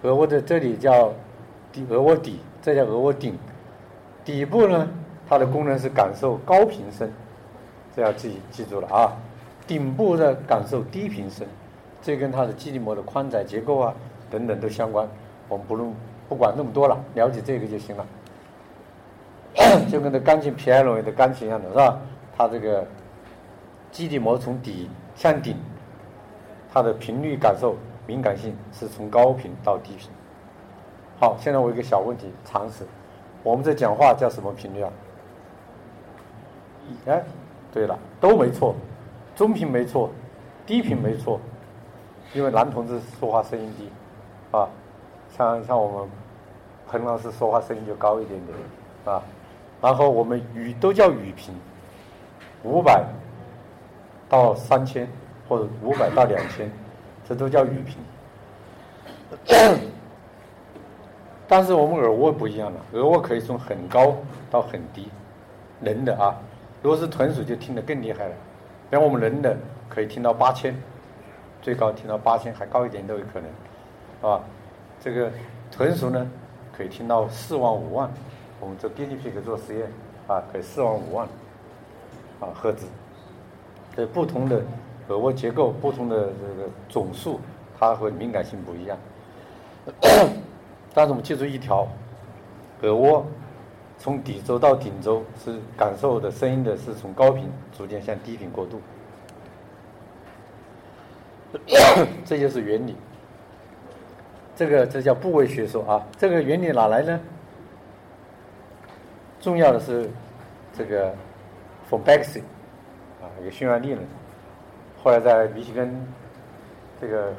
[0.02, 1.12] 耳蜗的这里叫
[1.72, 3.36] 底耳蜗底，这叫耳蜗顶，
[4.24, 4.88] 底部呢，
[5.28, 7.10] 它的功能是感受高频声，
[7.96, 9.16] 这要记记住了啊，
[9.66, 11.46] 顶部的感受低频声，
[12.02, 13.94] 这跟它的基底膜的宽窄结构啊。
[14.30, 15.08] 等等都相关，
[15.48, 15.92] 我们不用
[16.28, 18.06] 不管那么多了，了解这个就行了。
[19.90, 21.98] 就跟这钢琴 Piano 的钢琴一样的是吧？
[22.38, 22.86] 它这个
[23.90, 25.56] 基底膜从底向顶，
[26.72, 27.74] 它的频率感受
[28.06, 30.08] 敏感性是从高频到低频。
[31.18, 32.84] 好，现在我有个小问题，常识，
[33.42, 34.92] 我们在讲话叫什么频率啊？
[37.06, 37.22] 哎，
[37.72, 38.76] 对了，都没错，
[39.40, 40.10] 中频没错，
[40.66, 41.40] 低频没错，
[42.34, 43.88] 因为男同志说话声音低。
[44.50, 44.68] 啊，
[45.34, 46.10] 像像我们
[46.86, 49.22] 彭老师说话声音就高一点点，啊，
[49.80, 51.54] 然后我们语都叫语频，
[52.64, 53.02] 五百
[54.28, 55.08] 到三千
[55.48, 56.70] 或者五百到两千，
[57.26, 57.96] 这都叫语频。
[61.48, 64.14] 但是我们耳蜗不一样了，耳蜗可以从很高
[64.50, 65.08] 到很低，
[65.80, 66.36] 人的啊，
[66.82, 68.34] 如果是豚鼠就听得更厉害了，
[68.90, 69.56] 像我们人的
[69.88, 70.74] 可以听到八千，
[71.62, 74.30] 最高听到八千，还高一点都有可能。
[74.30, 74.40] 啊，
[75.00, 75.30] 这个
[75.70, 76.26] 豚鼠呢，
[76.76, 78.10] 可以听到四万五万，
[78.58, 79.88] 我们做 d n p 可做实验，
[80.26, 81.26] 啊，可以四万五万，
[82.40, 82.86] 啊赫兹。
[83.96, 84.62] 这不同的
[85.08, 87.40] 耳蜗结构，不同的这个总数，
[87.78, 88.98] 它会敏感性不一样。
[90.92, 91.86] 但是我们记住一条，
[92.82, 93.24] 耳蜗
[94.00, 98.80] 从底周到顶周是感受的声音的是从高频逐渐向低频过渡，
[102.24, 102.96] 这就是原理。
[104.56, 107.20] 这个这叫部位学说啊，这个原理哪来呢？
[109.38, 110.08] 重要的是
[110.72, 111.14] 这个
[111.86, 112.42] f o r b a x y
[113.22, 113.98] 啊，一个匈牙利人，
[115.02, 115.94] 后来在密西根
[116.98, 117.34] 这个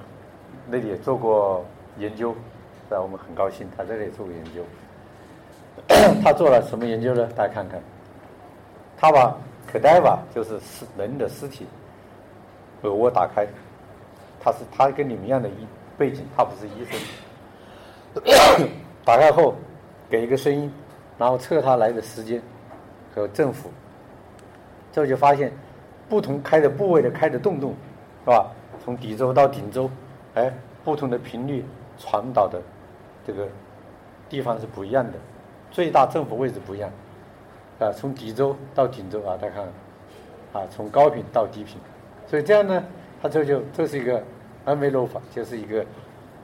[0.67, 1.65] 那里也做过
[1.97, 2.36] 研究，
[2.88, 4.63] 在我们很高兴，他这里做过研究。
[6.24, 7.28] 他做了什么研究呢？
[7.36, 7.82] 大家看看，
[8.98, 9.36] 他把
[9.72, 11.65] 可代瓦就是尸人的尸体
[12.82, 13.48] 耳蜗打开，
[14.39, 15.67] 他是他跟你们一样的一。
[15.98, 18.67] 背景，他不是医生。
[19.06, 19.54] 打开后，
[20.10, 20.74] 给一个声音，
[21.15, 22.41] 然后测它来的时间
[23.13, 23.70] 和振幅，
[24.91, 25.54] 这就发现
[26.10, 27.76] 不同开的部位的开的洞洞，
[28.26, 28.50] 是吧？
[28.84, 29.91] 从底周到顶周，
[30.34, 30.52] 哎，
[30.84, 31.63] 不同的频率
[32.00, 32.60] 传导的
[33.28, 33.48] 这个
[34.28, 35.13] 地方是不一样的，
[35.71, 36.91] 最大振幅位置不一样，
[37.79, 39.63] 啊，从底周到顶周啊，大家看，
[40.62, 41.77] 啊，从高频到低频，
[42.27, 42.84] 所以这样呢，
[43.21, 44.21] 它这就这是一个。
[44.63, 45.84] 安维罗法就是一个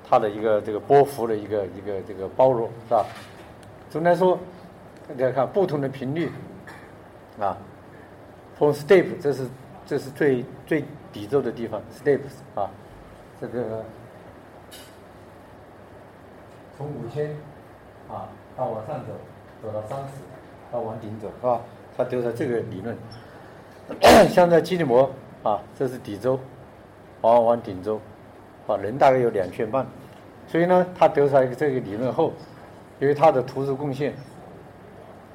[0.03, 3.05] 它的一个这个波幅的一个一个这个包容是吧？
[3.91, 4.39] 总的来说，
[5.07, 6.31] 大家看不同的频率
[7.39, 7.55] 啊
[8.57, 9.47] ，from step 这是
[9.85, 12.19] 这是最最底座的地方，steps
[12.59, 12.71] 啊，
[13.39, 13.85] 这个
[16.75, 17.29] 从五千
[18.09, 18.27] 啊
[18.58, 19.13] 到往上走，
[19.62, 20.13] 走到三十，
[20.72, 21.62] 到往顶走是吧？
[21.96, 22.98] 它得出这个理论，
[24.30, 25.10] 像在基底膜
[25.43, 26.39] 啊，这是底周。
[27.22, 28.00] 往往顶周，
[28.67, 29.86] 啊，人大概有两圈半，
[30.48, 32.32] 所以呢，他得出来一个这个理论后，
[33.00, 34.13] 因为他的突出贡献，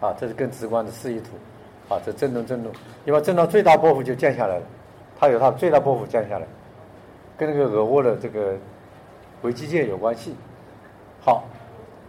[0.01, 1.31] 啊，这是更直观的示意图，
[1.93, 2.73] 啊，这振动振动，
[3.05, 4.63] 因为振到最大波幅就降下来了，
[5.19, 6.47] 它有它最大波幅降下来，
[7.37, 8.55] 跟那个耳蜗的这个
[9.43, 10.37] 微机件有关系。
[11.21, 11.43] 好，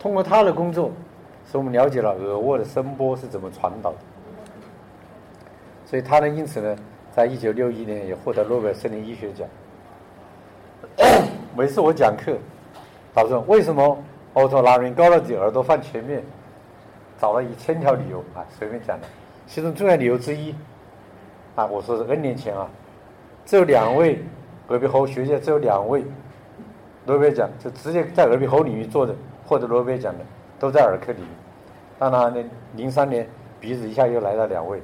[0.03, 0.91] 通过他的工作，
[1.49, 3.97] 使我们了解了耳蜗的声波是怎么传导的，
[5.85, 6.75] 所以他呢，因此呢，
[7.15, 9.47] 在一九六一年也获得诺贝尔生理医学奖。
[11.55, 12.37] 每次我讲课，
[13.13, 13.97] 导师为什么
[14.33, 16.21] otolaryngology 耳朵放前面？
[17.17, 19.07] 找了一千条理由啊，随便讲的。
[19.47, 20.53] 其中重要理由之一，
[21.55, 22.69] 啊，我说是 N 年前啊，
[23.45, 24.21] 只有两位
[24.67, 26.03] 耳鼻喉学界只有两位
[27.05, 30.25] 诺贝尔奖，就直接在耳鼻喉领域做的获得诺贝尔奖的，
[30.60, 31.27] 都在耳科领域。
[31.99, 33.27] 当然，呢零三年
[33.60, 34.82] 鼻子一下又来了两位，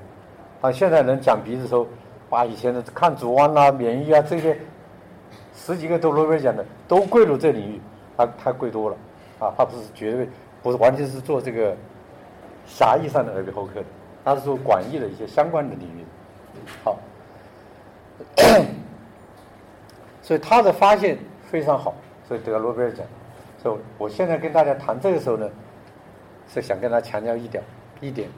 [0.61, 1.85] 啊，现在人讲鼻子的时候，
[2.29, 4.57] 把以前的抗组胺啊、免疫啊这些
[5.55, 7.81] 十几个都诺贝尔奖的都归入这领域，
[8.15, 8.97] 他他贵多了，
[9.39, 10.29] 啊，他不是绝对
[10.61, 11.75] 不是完全是做这个
[12.65, 13.85] 狭义上的耳鼻喉科的，
[14.23, 16.05] 他是做广义的一些相关的领域。
[16.83, 16.97] 好，
[20.21, 21.17] 所以他的发现
[21.49, 21.93] 非常好，
[22.27, 23.05] 所以得诺贝尔奖。
[23.61, 25.49] 所以我现在跟大家谈这个时候呢，
[26.47, 27.63] 是想跟他强调一点
[27.99, 28.29] 一点，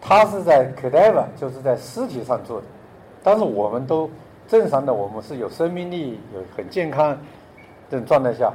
[0.00, 2.66] 他是在 cadaver，就是在尸体上做的，
[3.22, 4.10] 但是我们都
[4.48, 7.16] 正常的，我们是有生命力、有很健康
[7.88, 8.52] 这种状态下，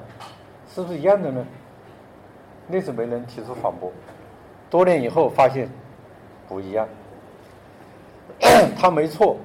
[0.74, 1.46] 是不是一样的呢？
[2.68, 3.92] 那次没人提出反驳，
[4.70, 5.70] 多年以后发现。
[6.50, 6.88] 不一样，
[8.80, 9.36] 他没错，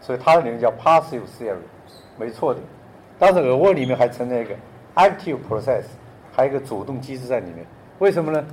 [0.00, 1.56] 所以他的名字叫 passive theory，
[2.16, 2.60] 没错的。
[3.20, 4.56] 但是耳蜗里面还存在一个
[4.94, 5.84] active process，
[6.32, 7.66] 还有一个主动机制在里面。
[7.98, 8.44] 为什么呢？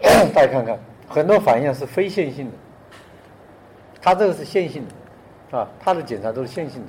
[0.32, 2.52] 大家看看，很多反应是非线性的，
[4.00, 4.84] 它这个是线性
[5.50, 6.88] 的，啊，它的检查都是线性的。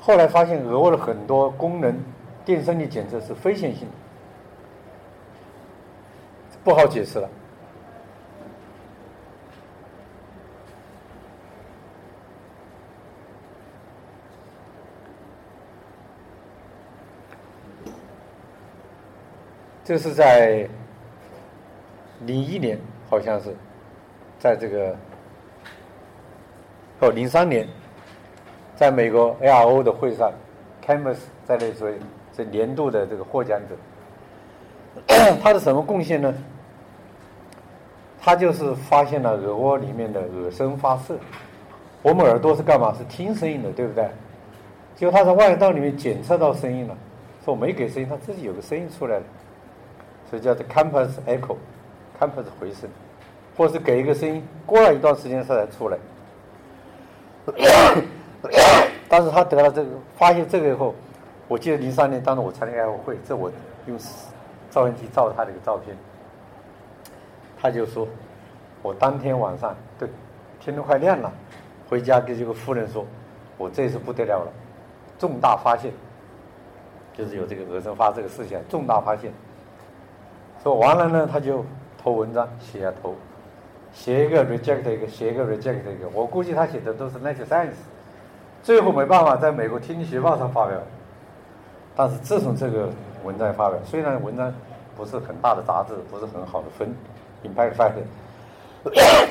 [0.00, 1.96] 后来发现耳蜗的很多功能。
[2.44, 3.94] 电生理检测是非线性的，
[6.62, 7.26] 不好解释了。
[19.84, 20.68] 这是在
[22.26, 23.54] 零一年，好像是
[24.38, 24.96] 在这个
[27.00, 27.68] 哦零三年，
[28.74, 30.32] 在美国 ARO 的会上
[30.84, 31.88] ，Camus 在那说。
[32.36, 33.76] 是年度的这个获奖者，
[35.40, 36.34] 他的什么贡献呢？
[38.20, 41.16] 他就是发现了耳蜗里面的耳声发射。
[42.02, 42.92] 我们耳朵是干嘛？
[42.98, 44.10] 是听声音的，对不对？
[44.96, 46.98] 结果他在外道里面检测到声音了，
[47.44, 49.22] 说我没给声音，他自己有个声音出来了，
[50.34, 52.90] 所以叫做 campus echo，campus 回声，
[53.56, 55.96] 或是给一个声音，过了一段时间它才出来。
[59.08, 60.92] 但是他得了这个，发现这个以后。
[61.46, 63.48] 我记得零三年当时我参加爱好会，这我
[63.86, 63.96] 用
[64.70, 65.96] 照相机照他的一个照片，
[67.60, 68.08] 他就说，
[68.82, 70.08] 我当天晚上对
[70.58, 71.32] 天都快亮了，
[71.88, 73.06] 回家跟这个夫人说，
[73.56, 74.50] 我这次不得了了，
[75.16, 75.92] 重大发现，
[77.16, 79.32] 就是有这个耳声发这个事情，重大发现。
[80.64, 81.62] 说完了呢，他就
[82.02, 83.14] 投文章写啊投，
[83.92, 87.74] 写一个 reject 一个，写一个 reject 一个，我估计他写的都是那些 science，
[88.62, 90.78] 最后没办法在美国天气学报上发表。
[91.94, 92.88] 但是自从这个
[93.24, 94.50] 文章发表，虽然文章
[94.96, 96.88] 不是很大的杂志，不是很好的分
[97.44, 98.02] ，impact factor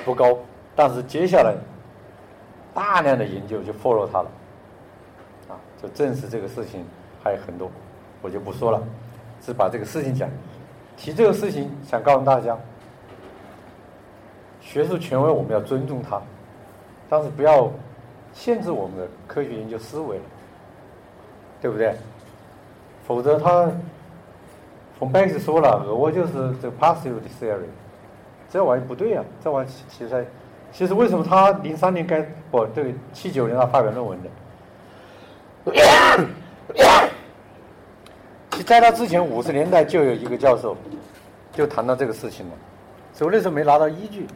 [0.05, 0.37] 不高，
[0.75, 1.55] 但是接下来
[2.75, 4.29] 大量的研究就 follow 他了，
[5.49, 6.85] 啊，就证实这个事情
[7.23, 7.71] 还有很多，
[8.21, 8.79] 我就不说了，
[9.41, 10.29] 只把这个事情讲。
[10.97, 12.58] 提这个事情想告诉大家，
[14.62, 16.21] 学术权威我们要尊重它，
[17.10, 17.71] 但是不要
[18.34, 20.19] 限制我们的科学研究思维，
[21.62, 21.95] 对不对？
[23.06, 23.69] 否则他，
[24.97, 27.67] 冯贝斯说了，耳蜗就是这个 passive theory，
[28.49, 30.27] 这玩意不对呀，这玩意其实，
[30.71, 34.29] 其实为什么他零三年该不对七九年他发表论文的？
[38.65, 40.77] 在他之前五十年代就有一个教授，
[41.53, 42.51] 就谈到这个事情了，
[43.13, 44.27] 所以那时候没拿到依据。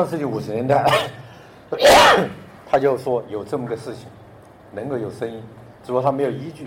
[0.00, 0.82] 上世纪五十年代，
[2.66, 4.06] 他就说有这么个事情，
[4.72, 5.42] 能够有声音，
[5.84, 6.66] 只不过他没有依据。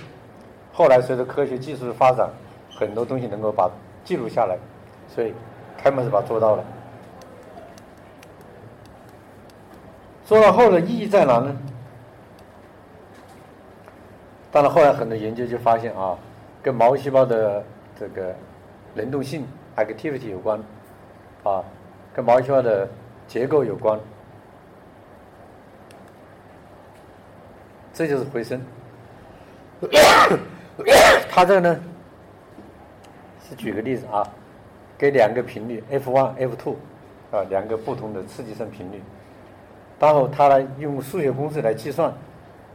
[0.72, 2.30] 后来随着科学技术的发展，
[2.78, 3.68] 很多东西能够把
[4.04, 4.56] 记录下来，
[5.08, 5.34] 所以
[5.80, 6.64] 开门是把它做到了。
[10.24, 11.58] 做到后的意义在哪呢？
[14.52, 16.16] 当然，后来很多研究就发现啊，
[16.62, 17.64] 跟毛细胞的
[18.00, 18.36] 这个
[18.94, 19.44] 能动性
[19.76, 20.62] （activity） 有关。
[21.44, 21.64] 啊，
[22.14, 22.88] 跟毛细胞的
[23.28, 24.00] 结构有关，
[27.94, 28.62] 这就是回声。
[31.30, 31.80] 它这个呢，
[33.48, 34.28] 是举个例子啊，
[34.98, 36.76] 给两个频率 f one、f two，
[37.32, 39.02] 啊，两个不同的刺激声频率，
[40.00, 42.14] 然后他来用数学公式来计算，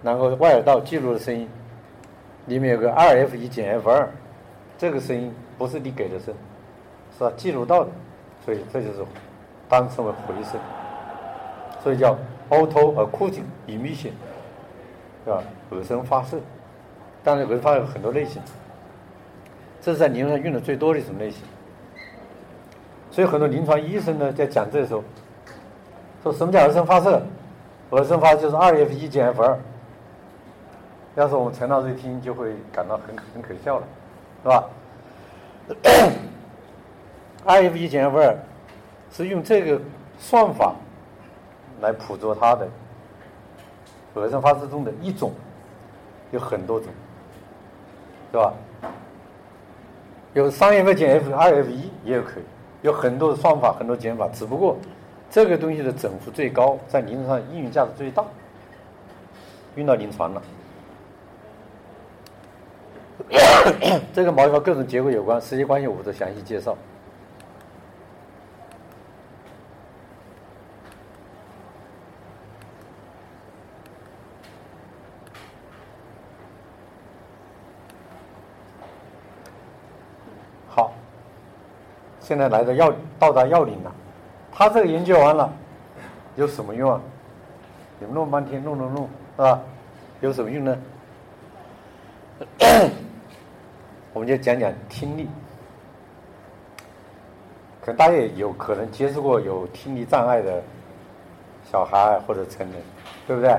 [0.03, 1.49] 然后外耳道记录的声音，
[2.47, 4.09] 里面有个二 f 一减 f 二，
[4.77, 6.35] 这个声音不是你给的声，
[7.17, 7.33] 是吧？
[7.37, 7.91] 记录到的，
[8.45, 9.05] 所以这就是
[9.69, 10.59] 当称为回声，
[11.83, 12.17] 所以叫
[12.49, 14.13] auto acoustic emission，
[15.25, 15.43] 是吧？
[15.71, 16.39] 耳声发射，
[17.23, 18.41] 当然耳声发射有很多类型，
[19.83, 21.43] 这是在临床上用的最多的一种类型。
[23.11, 25.03] 所以很多临床医生呢，在讲这时候，
[26.23, 27.21] 说什么叫耳声发射？
[27.91, 29.59] 耳声发射就是二 f 一减 f 二。
[31.15, 33.87] 要是我们陈老师一听，就会感到很很可笑了，
[34.43, 34.65] 是吧？
[37.45, 38.37] 二 f 一减 f 二
[39.13, 39.81] 是用这个
[40.19, 40.75] 算法
[41.81, 42.69] 来捕捉它的
[44.15, 45.33] 合成方式中的一种，
[46.31, 46.89] 有很多种，
[48.33, 48.53] 是吧？
[50.35, 52.43] 有三 f 减 f 二 f 一也有可以。
[52.83, 54.77] 有很多的算法，很多减法，只不过
[55.29, 58.25] 这个东西的整幅最高，在临床上应用价值最大，
[59.75, 60.43] 用到临床了。
[64.15, 66.77] 这个毛细胞各种结构有关，时间关系我不做详细介绍。
[82.29, 83.91] 现在来到要到达要领了，
[84.53, 85.51] 他这个研究完了，
[86.37, 87.01] 有什么用啊？
[87.99, 89.59] 你们弄半天弄弄弄，是吧？
[90.21, 90.77] 有什么用呢？
[94.13, 95.27] 我们就讲讲听力。
[97.81, 100.63] 可大家也有可能接触过有听力障碍的
[101.73, 102.77] 小孩或者成人，
[103.27, 103.59] 对不对？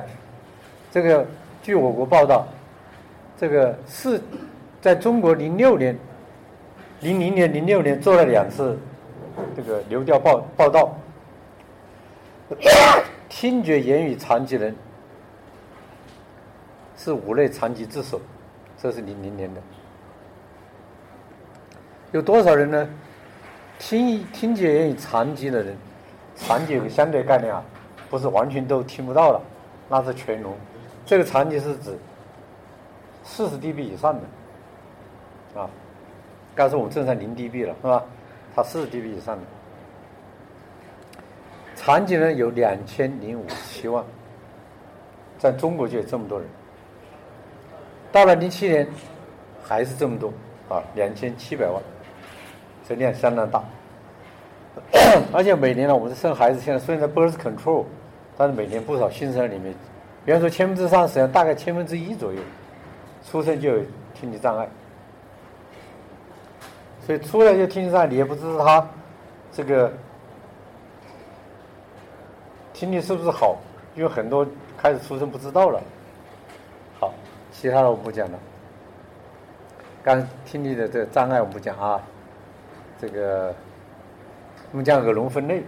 [0.92, 1.26] 这个
[1.64, 2.46] 据我国报道，
[3.36, 4.22] 这个是
[4.80, 5.98] 在中国零六年。
[7.02, 8.78] 零零年、零六年做了两次
[9.56, 10.94] 这个流调报报道，
[13.30, 14.76] 听觉言语残疾人
[16.98, 18.20] 是五类残疾之首，
[18.78, 19.62] 这是零零年的。
[22.12, 22.90] 有多少人呢？
[23.78, 25.78] 听听觉言语残疾的人，
[26.36, 27.64] 残疾有个相对概念啊，
[28.10, 29.42] 不是完全都听不到了，
[29.88, 30.54] 那是全聋。
[31.06, 31.98] 这个残疾是指
[33.24, 35.70] 四十 dB 以上的啊。
[36.60, 38.04] 刚才我们正常零 dB 了，是吧？
[38.54, 39.44] 它四十 dB 以上的
[41.74, 44.04] 残疾人有两千零五十七万，
[45.38, 46.46] 在中国就有这么多人。
[48.12, 48.86] 到了零七年，
[49.64, 50.34] 还是这么多
[50.68, 51.82] 啊，两千七百万，
[52.86, 53.64] 这量相当大。
[55.32, 57.86] 而且每年呢，我们生孩子现在虽然在 birth control，
[58.36, 59.74] 但是每年不少新生儿里面，
[60.26, 62.40] 比方说千分之三，实际上大概千分之一左右，
[63.24, 63.82] 出生就有
[64.14, 64.68] 听力障碍。
[67.10, 68.88] 所以出来就听上，你也不知道他
[69.52, 69.92] 这个
[72.72, 73.58] 听力是不是好，
[73.96, 74.46] 因为很多
[74.78, 75.82] 开始出生不知道了。
[77.00, 77.12] 好，
[77.52, 78.38] 其他的我不讲了。
[80.04, 82.00] 刚听力的这个障碍我不讲啊，
[83.02, 83.56] 这个
[84.72, 85.64] 我们讲耳聋分类。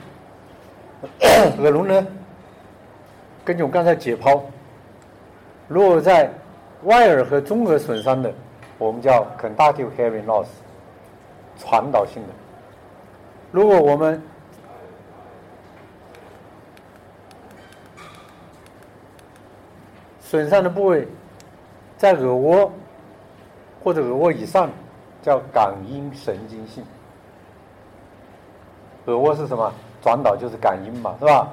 [1.58, 2.08] 耳聋呢，
[3.44, 4.44] 根据我刚才解剖，
[5.68, 6.32] 如果在
[6.84, 8.32] 外耳和中耳损伤的，
[8.78, 10.46] 我们叫 conductive hearing loss。
[11.62, 12.30] 传导性的，
[13.52, 14.20] 如果我们
[20.20, 21.08] 损伤的部位
[21.98, 22.72] 在耳蜗
[23.84, 24.70] 或者耳蜗以上，
[25.22, 26.84] 叫感音神经性。
[29.06, 29.72] 耳蜗是什么？
[30.02, 31.48] 转导就是感音嘛，是吧？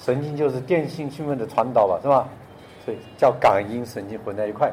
[0.00, 2.28] 神经就是电信兴奋的传导吧，是吧？
[2.84, 4.72] 所以叫感音神经混在一块。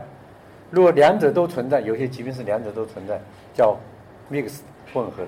[0.69, 3.19] 如果两者都存在，有些疾病是两者都存在，
[3.55, 3.75] 叫。
[4.31, 4.59] Mix
[4.93, 5.23] 混合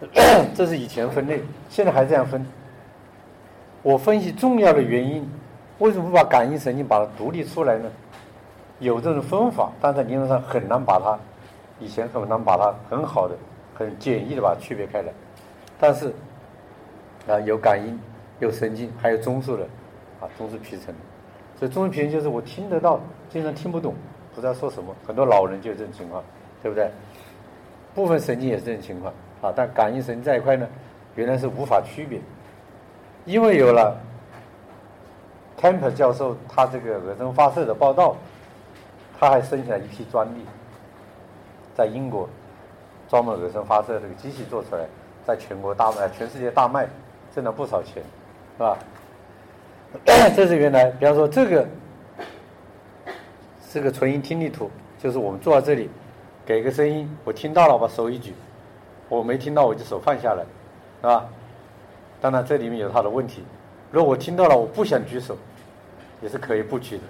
[0.00, 2.46] 的， 这是以前分类，现在还这样分。
[3.82, 5.28] 我分析重要的原因，
[5.78, 7.90] 为什么不把感应神经把它独立出来呢？
[8.78, 11.18] 有这种分法，但在临床上很难把它，
[11.78, 13.36] 以前很难把它很好的、
[13.74, 15.12] 很简易的把它区别开来。
[15.78, 16.12] 但是
[17.28, 17.98] 啊，有感应、
[18.40, 19.64] 有神经，还有中枢的
[20.20, 20.94] 啊，中枢皮层。
[21.58, 23.94] 所以中枢皮层就是我听得到，经常听不懂，
[24.34, 24.94] 不知道说什么。
[25.06, 26.22] 很多老人就有这种情况，
[26.62, 26.90] 对不对？
[27.94, 30.66] 部分神经也是这种情况啊，但感应神经这一块呢，
[31.14, 32.20] 原来是无法区别，
[33.24, 33.96] 因为有了
[35.60, 38.16] Temper 教授他这个耳声发射的报道，
[39.18, 40.44] 他还申请了一批专利，
[41.74, 42.28] 在英国
[43.08, 44.84] 专门耳声发射这个机器做出来，
[45.24, 46.88] 在全国大卖，全世界大卖，
[47.34, 48.02] 挣了不少钱，
[48.56, 48.76] 是吧？
[50.34, 51.66] 这是原来，比方说这个
[53.70, 54.68] 是个纯音听力图，
[54.98, 55.88] 就是我们坐在这里。
[56.46, 58.32] 给个声音，我听到了，把手一举；
[59.08, 60.44] 我没听到，我就手放下来。
[61.00, 61.26] 是吧？
[62.20, 63.42] 当然这里面有它的问题。
[63.90, 65.36] 如果我听到了，我不想举手，
[66.22, 67.02] 也是可以不举的。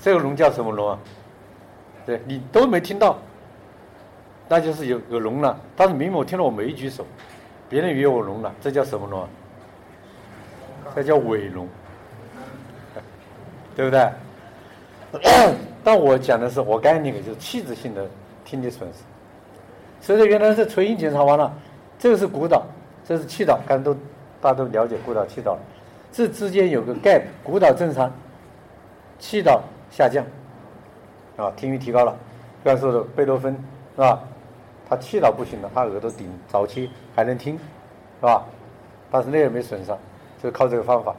[0.00, 0.98] 这个聋叫什么聋啊？
[2.06, 3.18] 对你都没听到，
[4.48, 5.58] 那就是有有聋了。
[5.76, 7.04] 但是明明我听到我没举手，
[7.68, 9.28] 别人以为我聋了，这叫什么聋啊？
[10.94, 11.68] 这叫伪聋，
[13.76, 14.08] 对不对？
[15.84, 18.08] 但我讲的是我刚才那个就是器质性的
[18.48, 19.00] 听力损失。
[20.00, 21.52] 所以说原来是垂音检查完了，
[21.98, 22.64] 这个是鼓导，
[23.04, 23.92] 这是气导，刚都
[24.40, 25.60] 大家都了解鼓导气导了，
[26.10, 28.10] 这之间有个 gap，鼓导正常，
[29.18, 30.24] 气导下降，
[31.36, 32.16] 啊，听力提高了。
[32.64, 33.52] 刚才说的贝多芬
[33.96, 34.18] 是吧？
[34.88, 37.54] 他气导不行了，他耳朵顶早期还能听，
[38.20, 38.42] 是吧？
[39.10, 39.98] 但是那也没损伤，
[40.42, 41.14] 就靠这个方法。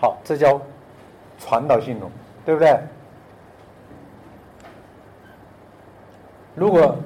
[0.00, 0.60] 好，这叫
[1.38, 2.10] 传导性聋，
[2.44, 2.78] 对不对？
[6.58, 6.96] 如果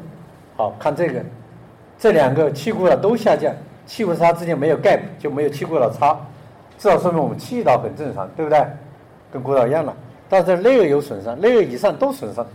[0.57, 1.23] 好看这个，
[1.99, 3.55] 这两个气鼓导都下降，
[3.87, 6.19] 气鼓差之间没有 gap，就没有气鼓导差，
[6.79, 8.65] 至少说明我们气道很正常，对不对？
[9.33, 9.95] 跟鼓导一样了。
[10.29, 12.47] 但是内耳有损伤，内耳以上都损伤，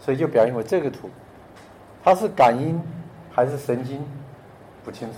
[0.00, 1.08] 所以就表现为这个图，
[2.04, 2.80] 它是感应
[3.30, 4.04] 还是神经
[4.84, 5.14] 不清楚，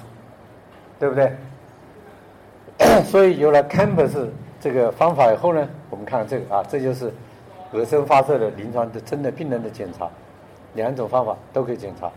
[0.99, 1.32] 对不对？
[3.05, 4.28] 所以有了 Campus
[4.61, 7.12] 这个方法以后呢，我们看这个啊，这就是
[7.72, 10.09] 耳声发射的临床的真的病人的检查，
[10.75, 12.11] 两种方法都可以检查。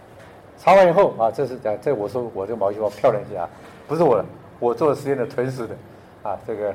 [0.58, 3.48] 查完以后啊，这是啊，这我说我这个毛细胞漂亮些啊，
[3.88, 4.26] 不是我的，
[4.60, 5.76] 我做实验的纯实的，
[6.24, 6.74] 啊，这个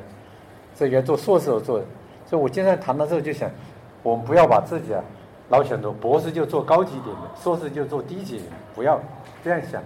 [0.74, 1.84] 这个做硕士时候做的，
[2.26, 3.50] 所以我经常谈到这个就想，
[4.02, 5.02] 我们不要把自己啊
[5.48, 9.00] 老想着博士就做高级点的，硕士就做低级点，不要
[9.42, 9.82] 这样想，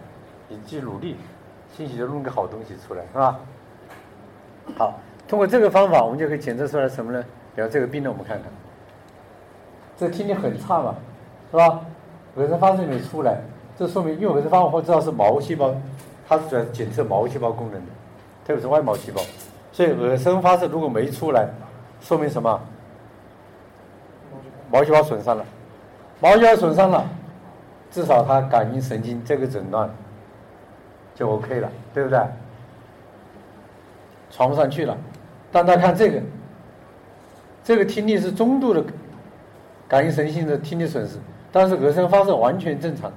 [0.49, 1.17] 你既努力，
[1.75, 3.41] 兴许就弄个好东西出来，是吧？
[4.77, 7.25] 好，通过这个方法，我们就可以检测出来什么呢？
[7.55, 8.53] 比如这个病人，我们看看，
[9.97, 10.95] 这听力很差嘛，
[11.57, 11.81] 是吧？
[12.37, 13.41] 耳声发射没出来。
[13.79, 15.75] 这说明，因为耳声发我知道是毛细胞，
[16.29, 17.87] 它是主要是检测毛细胞功能的，
[18.45, 19.23] 特别是外毛细胞。
[19.73, 21.49] 所以耳声发射如果没出来，
[22.03, 22.61] 说明什么？
[24.71, 25.45] 毛细胞损伤了，
[26.21, 27.09] 毛细胞损伤了，
[27.91, 29.89] 至少它感应神经这个诊断
[31.15, 32.21] 就 OK 了，对不对？
[34.31, 34.95] 传不上去了。
[35.51, 36.21] 但大家看这个，
[37.65, 38.85] 这个听力是中度的
[39.89, 41.17] 感应神经的听力损失，
[41.57, 43.11] 但是耳声发射完全正常。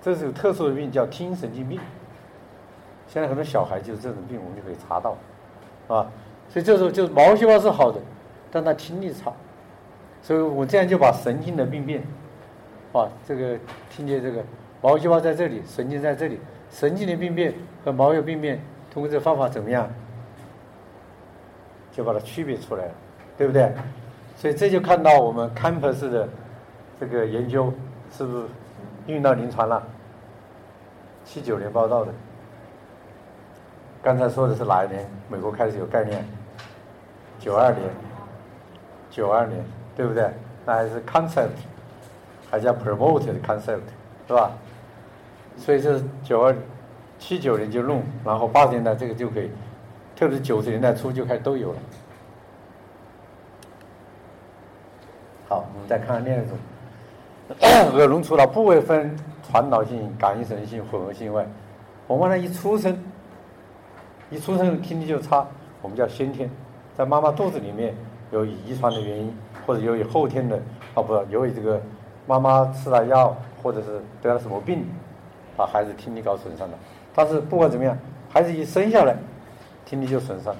[0.00, 1.78] 这是有特殊的病，叫听神经病。
[3.06, 5.10] 现在很多小孩就是这种病，我们就可以查到，
[5.94, 6.10] 啊，
[6.48, 8.00] 所以这时候就是毛细胞是好的，
[8.50, 9.30] 但他听力差，
[10.22, 12.02] 所以我这样就把神经的病变，
[12.94, 13.58] 啊，这个
[13.90, 14.42] 听见这个
[14.80, 17.52] 毛细胞在这里，神经在这里，神经的病变
[17.84, 18.58] 和毛有病变，
[18.90, 19.86] 通过这方法怎么样，
[21.92, 22.92] 就把它区别出来了，
[23.36, 23.70] 对不对？
[24.34, 26.26] 所以这就看到我们 Campus 的
[27.00, 27.72] 这个研究
[28.12, 28.44] 是不是？
[29.06, 29.82] 运到临床了，
[31.24, 32.12] 七九年报道的。
[34.02, 35.10] 刚才说的是哪一年？
[35.28, 36.22] 美国开始有概念？
[37.38, 37.88] 九二年，
[39.10, 39.64] 九二年，
[39.96, 40.30] 对不对？
[40.66, 41.48] 那还是 concept，
[42.50, 43.80] 还叫 promote 的 concept，
[44.28, 44.50] 是吧？
[45.56, 46.54] 所以这是九二
[47.18, 49.50] 七九年就弄，然后八十年代这个就可以，
[50.14, 51.78] 特别是九十年代初就开始都有了。
[55.48, 56.56] 好，我们再看看另一种。
[57.58, 61.44] 耳聋除了部位分传导性、感应神经性、混合性外，
[62.06, 62.96] 我们呢一出生，
[64.30, 65.44] 一出生听力就差，
[65.82, 66.48] 我们叫先天，
[66.96, 67.92] 在妈妈肚子里面
[68.30, 69.36] 有遗传的原因，
[69.66, 70.56] 或者由于后天的，
[70.94, 71.80] 啊不，由于这个
[72.26, 74.84] 妈妈吃了药，或者是得了什么病，
[75.56, 76.78] 把孩子听力搞损伤了。
[77.12, 77.98] 但是不管怎么样，
[78.28, 79.16] 孩子一生下来，
[79.84, 80.54] 听力就损伤，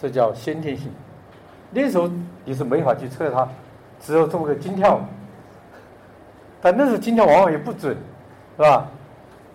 [0.00, 0.90] 这叫先天性。
[1.70, 2.08] 那时候
[2.46, 3.46] 你是没法去测它，
[4.00, 4.98] 只有这么个心跳。
[6.60, 7.96] 但那时候心跳往往也不准，
[8.56, 8.88] 是吧？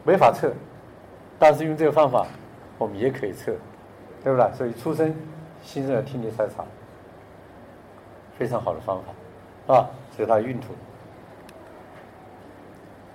[0.03, 0.51] 没法测，
[1.37, 2.25] 但是用这个方法，
[2.77, 3.53] 我们也可以测，
[4.23, 4.53] 对不对？
[4.53, 5.13] 所以出生
[5.61, 6.63] 新生儿听力筛查，
[8.37, 9.13] 非常好的方法，
[9.65, 9.89] 是吧？
[10.17, 10.73] 这是它用途。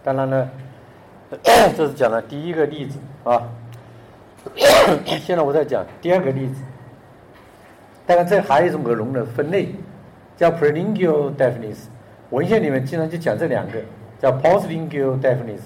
[0.03, 0.51] 当然呢，
[1.77, 3.43] 这是讲的第一个例子啊。
[5.05, 6.63] 现在 我在讲第二个例子。
[8.07, 9.75] 当然，这还有一种耳聋的分类，
[10.37, 11.89] 叫 prelingual deafness。
[12.31, 13.81] 文献里面经常就讲这两个，
[14.19, 15.61] 叫 postlingual deafness。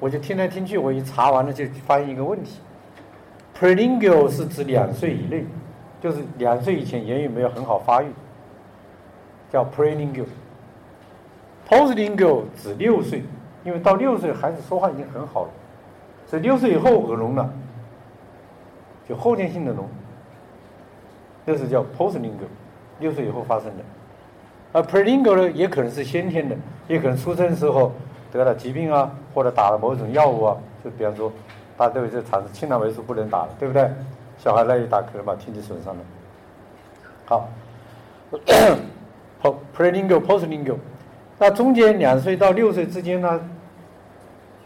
[0.00, 2.60] 我就听来听去，我一查完了就发现一个问题
[3.58, 5.44] ：prelingual 是指两岁以内，
[6.00, 8.06] 就是两岁以前言语没有很好发育，
[9.50, 10.26] 叫 prelingual。
[11.68, 13.24] postlingual 指六岁，
[13.64, 15.50] 因为到六岁孩子说话已经很好了，
[16.26, 17.52] 所以六岁以后耳聋了，
[19.08, 19.88] 就后天性的聋，
[21.44, 22.48] 这是叫 postlingual，
[23.00, 23.84] 六岁以后发生的。
[24.72, 26.54] 而，perlingo 呢，也可能是先天的，
[26.86, 27.92] 也可能出生的时候
[28.30, 31.32] 得了疾病啊，或者打了某种药物啊，就比方说，
[31.76, 33.90] 大家都有这个常识，青霉素不能打了，对不对？
[34.38, 36.00] 小孩那一打可能把听力损伤了。
[37.24, 37.48] 好
[39.76, 40.76] ，perlingo、postlingo，
[41.38, 43.40] 那中间两岁到六岁之间呢，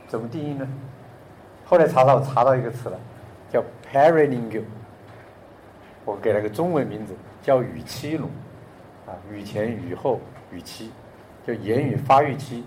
[0.09, 0.69] 怎么定义呢？
[1.65, 2.99] 后来查到查到一个词了，
[3.51, 4.65] 叫 perilingual。
[6.05, 8.29] 我给了个中文名字，叫语期聋，
[9.13, 10.19] 啊，语前、雨后、
[10.51, 10.91] 雨期，
[11.47, 12.65] 就言语发育期。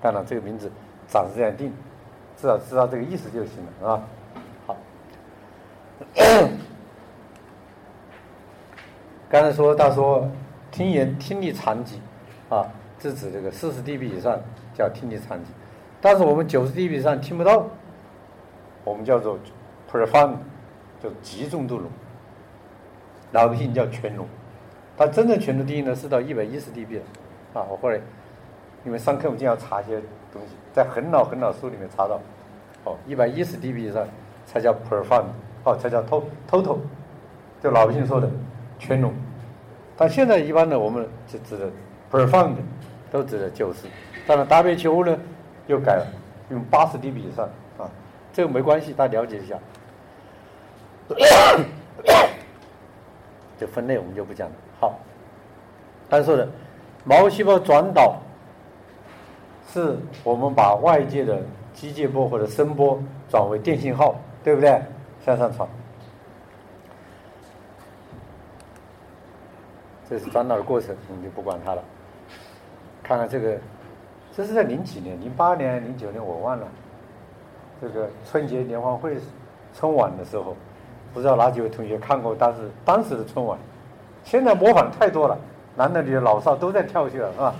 [0.00, 0.70] 当然，这个名字
[1.08, 1.72] 暂时这样定，
[2.36, 4.02] 至少知道这个意思就行了，是吧？
[4.66, 4.76] 好。
[9.28, 10.30] 刚才说，他说
[10.70, 12.00] 听言听力残疾，
[12.48, 12.66] 啊，
[13.00, 14.40] 是指这个四十 dB 以上
[14.74, 15.50] 叫听力残疾，
[16.00, 17.66] 但是我们九十 dB 以上听不到，
[18.84, 19.36] 我们叫做
[19.90, 20.36] profound，
[21.02, 21.90] 就极重度聋。
[23.32, 24.26] 老百姓叫全聋，
[25.00, 27.02] 它真正全的定义呢是到一百一十 dB 了，
[27.54, 27.98] 啊，我后来
[28.84, 29.98] 因为上课我经常查一些
[30.30, 32.20] 东西，在很老很老书里面查到，
[32.84, 34.06] 哦，一百一十 dB 以上
[34.44, 35.24] 才叫 profound，
[35.64, 36.76] 哦，才叫 total，
[37.62, 38.28] 就老百姓说的
[38.78, 39.14] 全聋，
[39.96, 41.70] 但现在一般呢我们就指的
[42.12, 42.56] profound，
[43.10, 43.86] 都指的九十，
[44.26, 45.18] 当然 WHO 呢
[45.66, 46.06] 又改了，
[46.50, 47.48] 用八十 dB 以上，
[47.78, 47.88] 啊，
[48.34, 49.58] 这个没关系，大家了解一下。
[53.58, 54.54] 这分类我们就不讲了。
[54.80, 54.98] 好，
[56.08, 56.48] 他说的
[57.04, 58.16] 毛细胞转导，
[59.68, 61.42] 是我们把外界的
[61.74, 64.82] 机械波或者声波转为电信号，对不对？
[65.22, 65.68] 向上传，
[70.08, 71.82] 这是转导的过程，我们就不管它了。
[73.02, 73.58] 看看这个，
[74.34, 76.66] 这是在零几年，零八年、零九年我忘了。
[77.82, 79.18] 这个春节联欢会
[79.74, 80.56] 春晚的时候。
[81.12, 83.58] 不知道哪几位同学看过当时当时的春晚？
[84.24, 85.36] 现在模仿太多了，
[85.76, 87.54] 男的女的老少都在跳去了，是吧？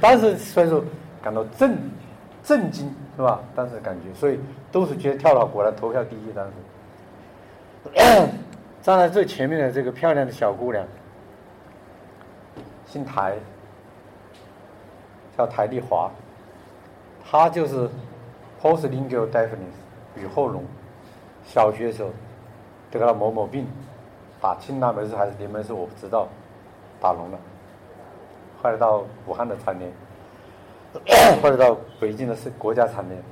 [0.00, 0.82] 当时所以说
[1.22, 1.78] 感到震
[2.42, 3.40] 震惊，是吧？
[3.54, 4.38] 当时感觉，所以
[4.70, 6.32] 都是觉得跳得好，果然投票第一。
[6.34, 6.52] 当时
[8.82, 10.84] 站在最前面的这个漂亮的小姑娘，
[12.86, 13.34] 姓台，
[15.36, 16.10] 叫台丽华，
[17.28, 17.88] 她就是
[18.62, 19.74] postlingual deafness
[20.14, 20.64] 语后聋，
[21.44, 22.10] 小学时候。
[22.88, 23.66] 得了某某病，
[24.40, 26.28] 打青霉素还是柠檬素我不知道，
[27.00, 27.38] 打聋了。
[28.62, 29.90] 后来到武汉的残联，
[31.42, 33.22] 后来到北京的是国家残联，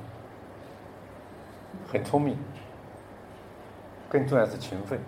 [1.91, 2.37] 很聪明，
[4.09, 4.99] 更重要是勤奋，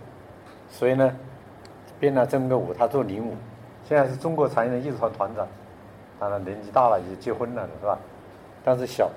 [0.70, 1.14] 所以呢，
[1.98, 3.34] 编了这么个舞，他做领舞，
[3.84, 5.46] 现在是中国残联的艺术团团长，
[6.18, 7.98] 当然年纪大了，也结婚了，是吧？
[8.64, 9.10] 但是小，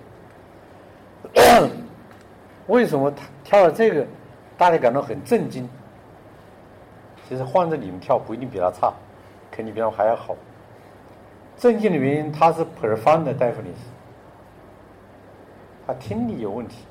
[2.67, 4.05] 为什么他跳了这个？
[4.57, 5.67] 大家感到很震惊。
[7.32, 8.93] 其实换着你们跳不一定比他差，
[9.49, 10.36] 肯定比他还要好。
[11.55, 13.79] 震惊的原因，他是 profound deafness，
[15.88, 16.84] 他听力有问题，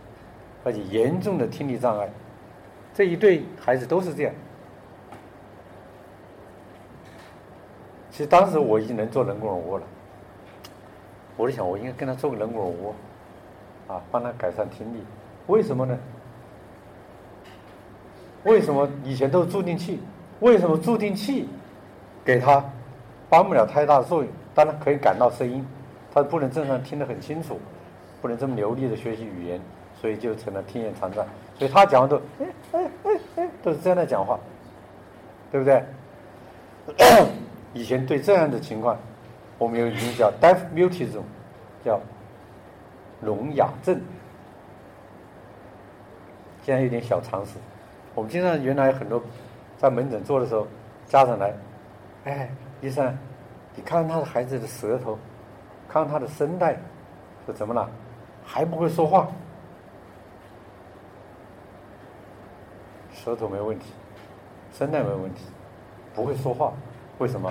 [0.64, 2.08] 而且严重的听力障碍。
[2.94, 4.32] 这一对孩子都是这样。
[8.10, 9.84] 其实当时我已经能做人工耳蜗了，
[11.36, 15.04] 我就想我应该跟他做个人工耳蜗，啊，帮他改善听力。
[15.48, 15.98] 为什么呢？
[18.44, 20.00] 为什么以前都是助听器？
[20.40, 21.48] 为什么助听器
[22.24, 22.64] 给他
[23.28, 24.32] 帮不了太大的作用？
[24.54, 25.64] 当然可以感到声音，
[26.12, 27.58] 他不能正常听得很清楚，
[28.20, 29.60] 不能这么流利的学习语言，
[30.00, 31.24] 所以就成了听言残障。
[31.56, 34.38] 所以他讲话都哎哎哎哎，都是这样的讲话，
[35.52, 35.84] 对不对？
[37.72, 38.98] 以前对这样的情况，
[39.56, 41.22] 我们有一个叫 deaf mutism，
[41.84, 42.00] 叫
[43.20, 44.00] 聋哑症。
[46.62, 47.52] 现在有点小常识。
[48.14, 49.22] 我们经常原来很多
[49.80, 50.66] 在门诊做的时候，
[51.06, 51.54] 家长来，
[52.24, 52.50] 哎，
[52.82, 53.16] 医生，
[53.74, 55.18] 你看他的孩子的舌头，
[55.88, 56.76] 看他的声带，
[57.46, 57.88] 说怎么了？
[58.44, 59.26] 还不会说话？
[63.14, 63.94] 舌头没问题，
[64.70, 65.46] 声带没问题，
[66.14, 66.74] 不会说话，
[67.16, 67.50] 为什么？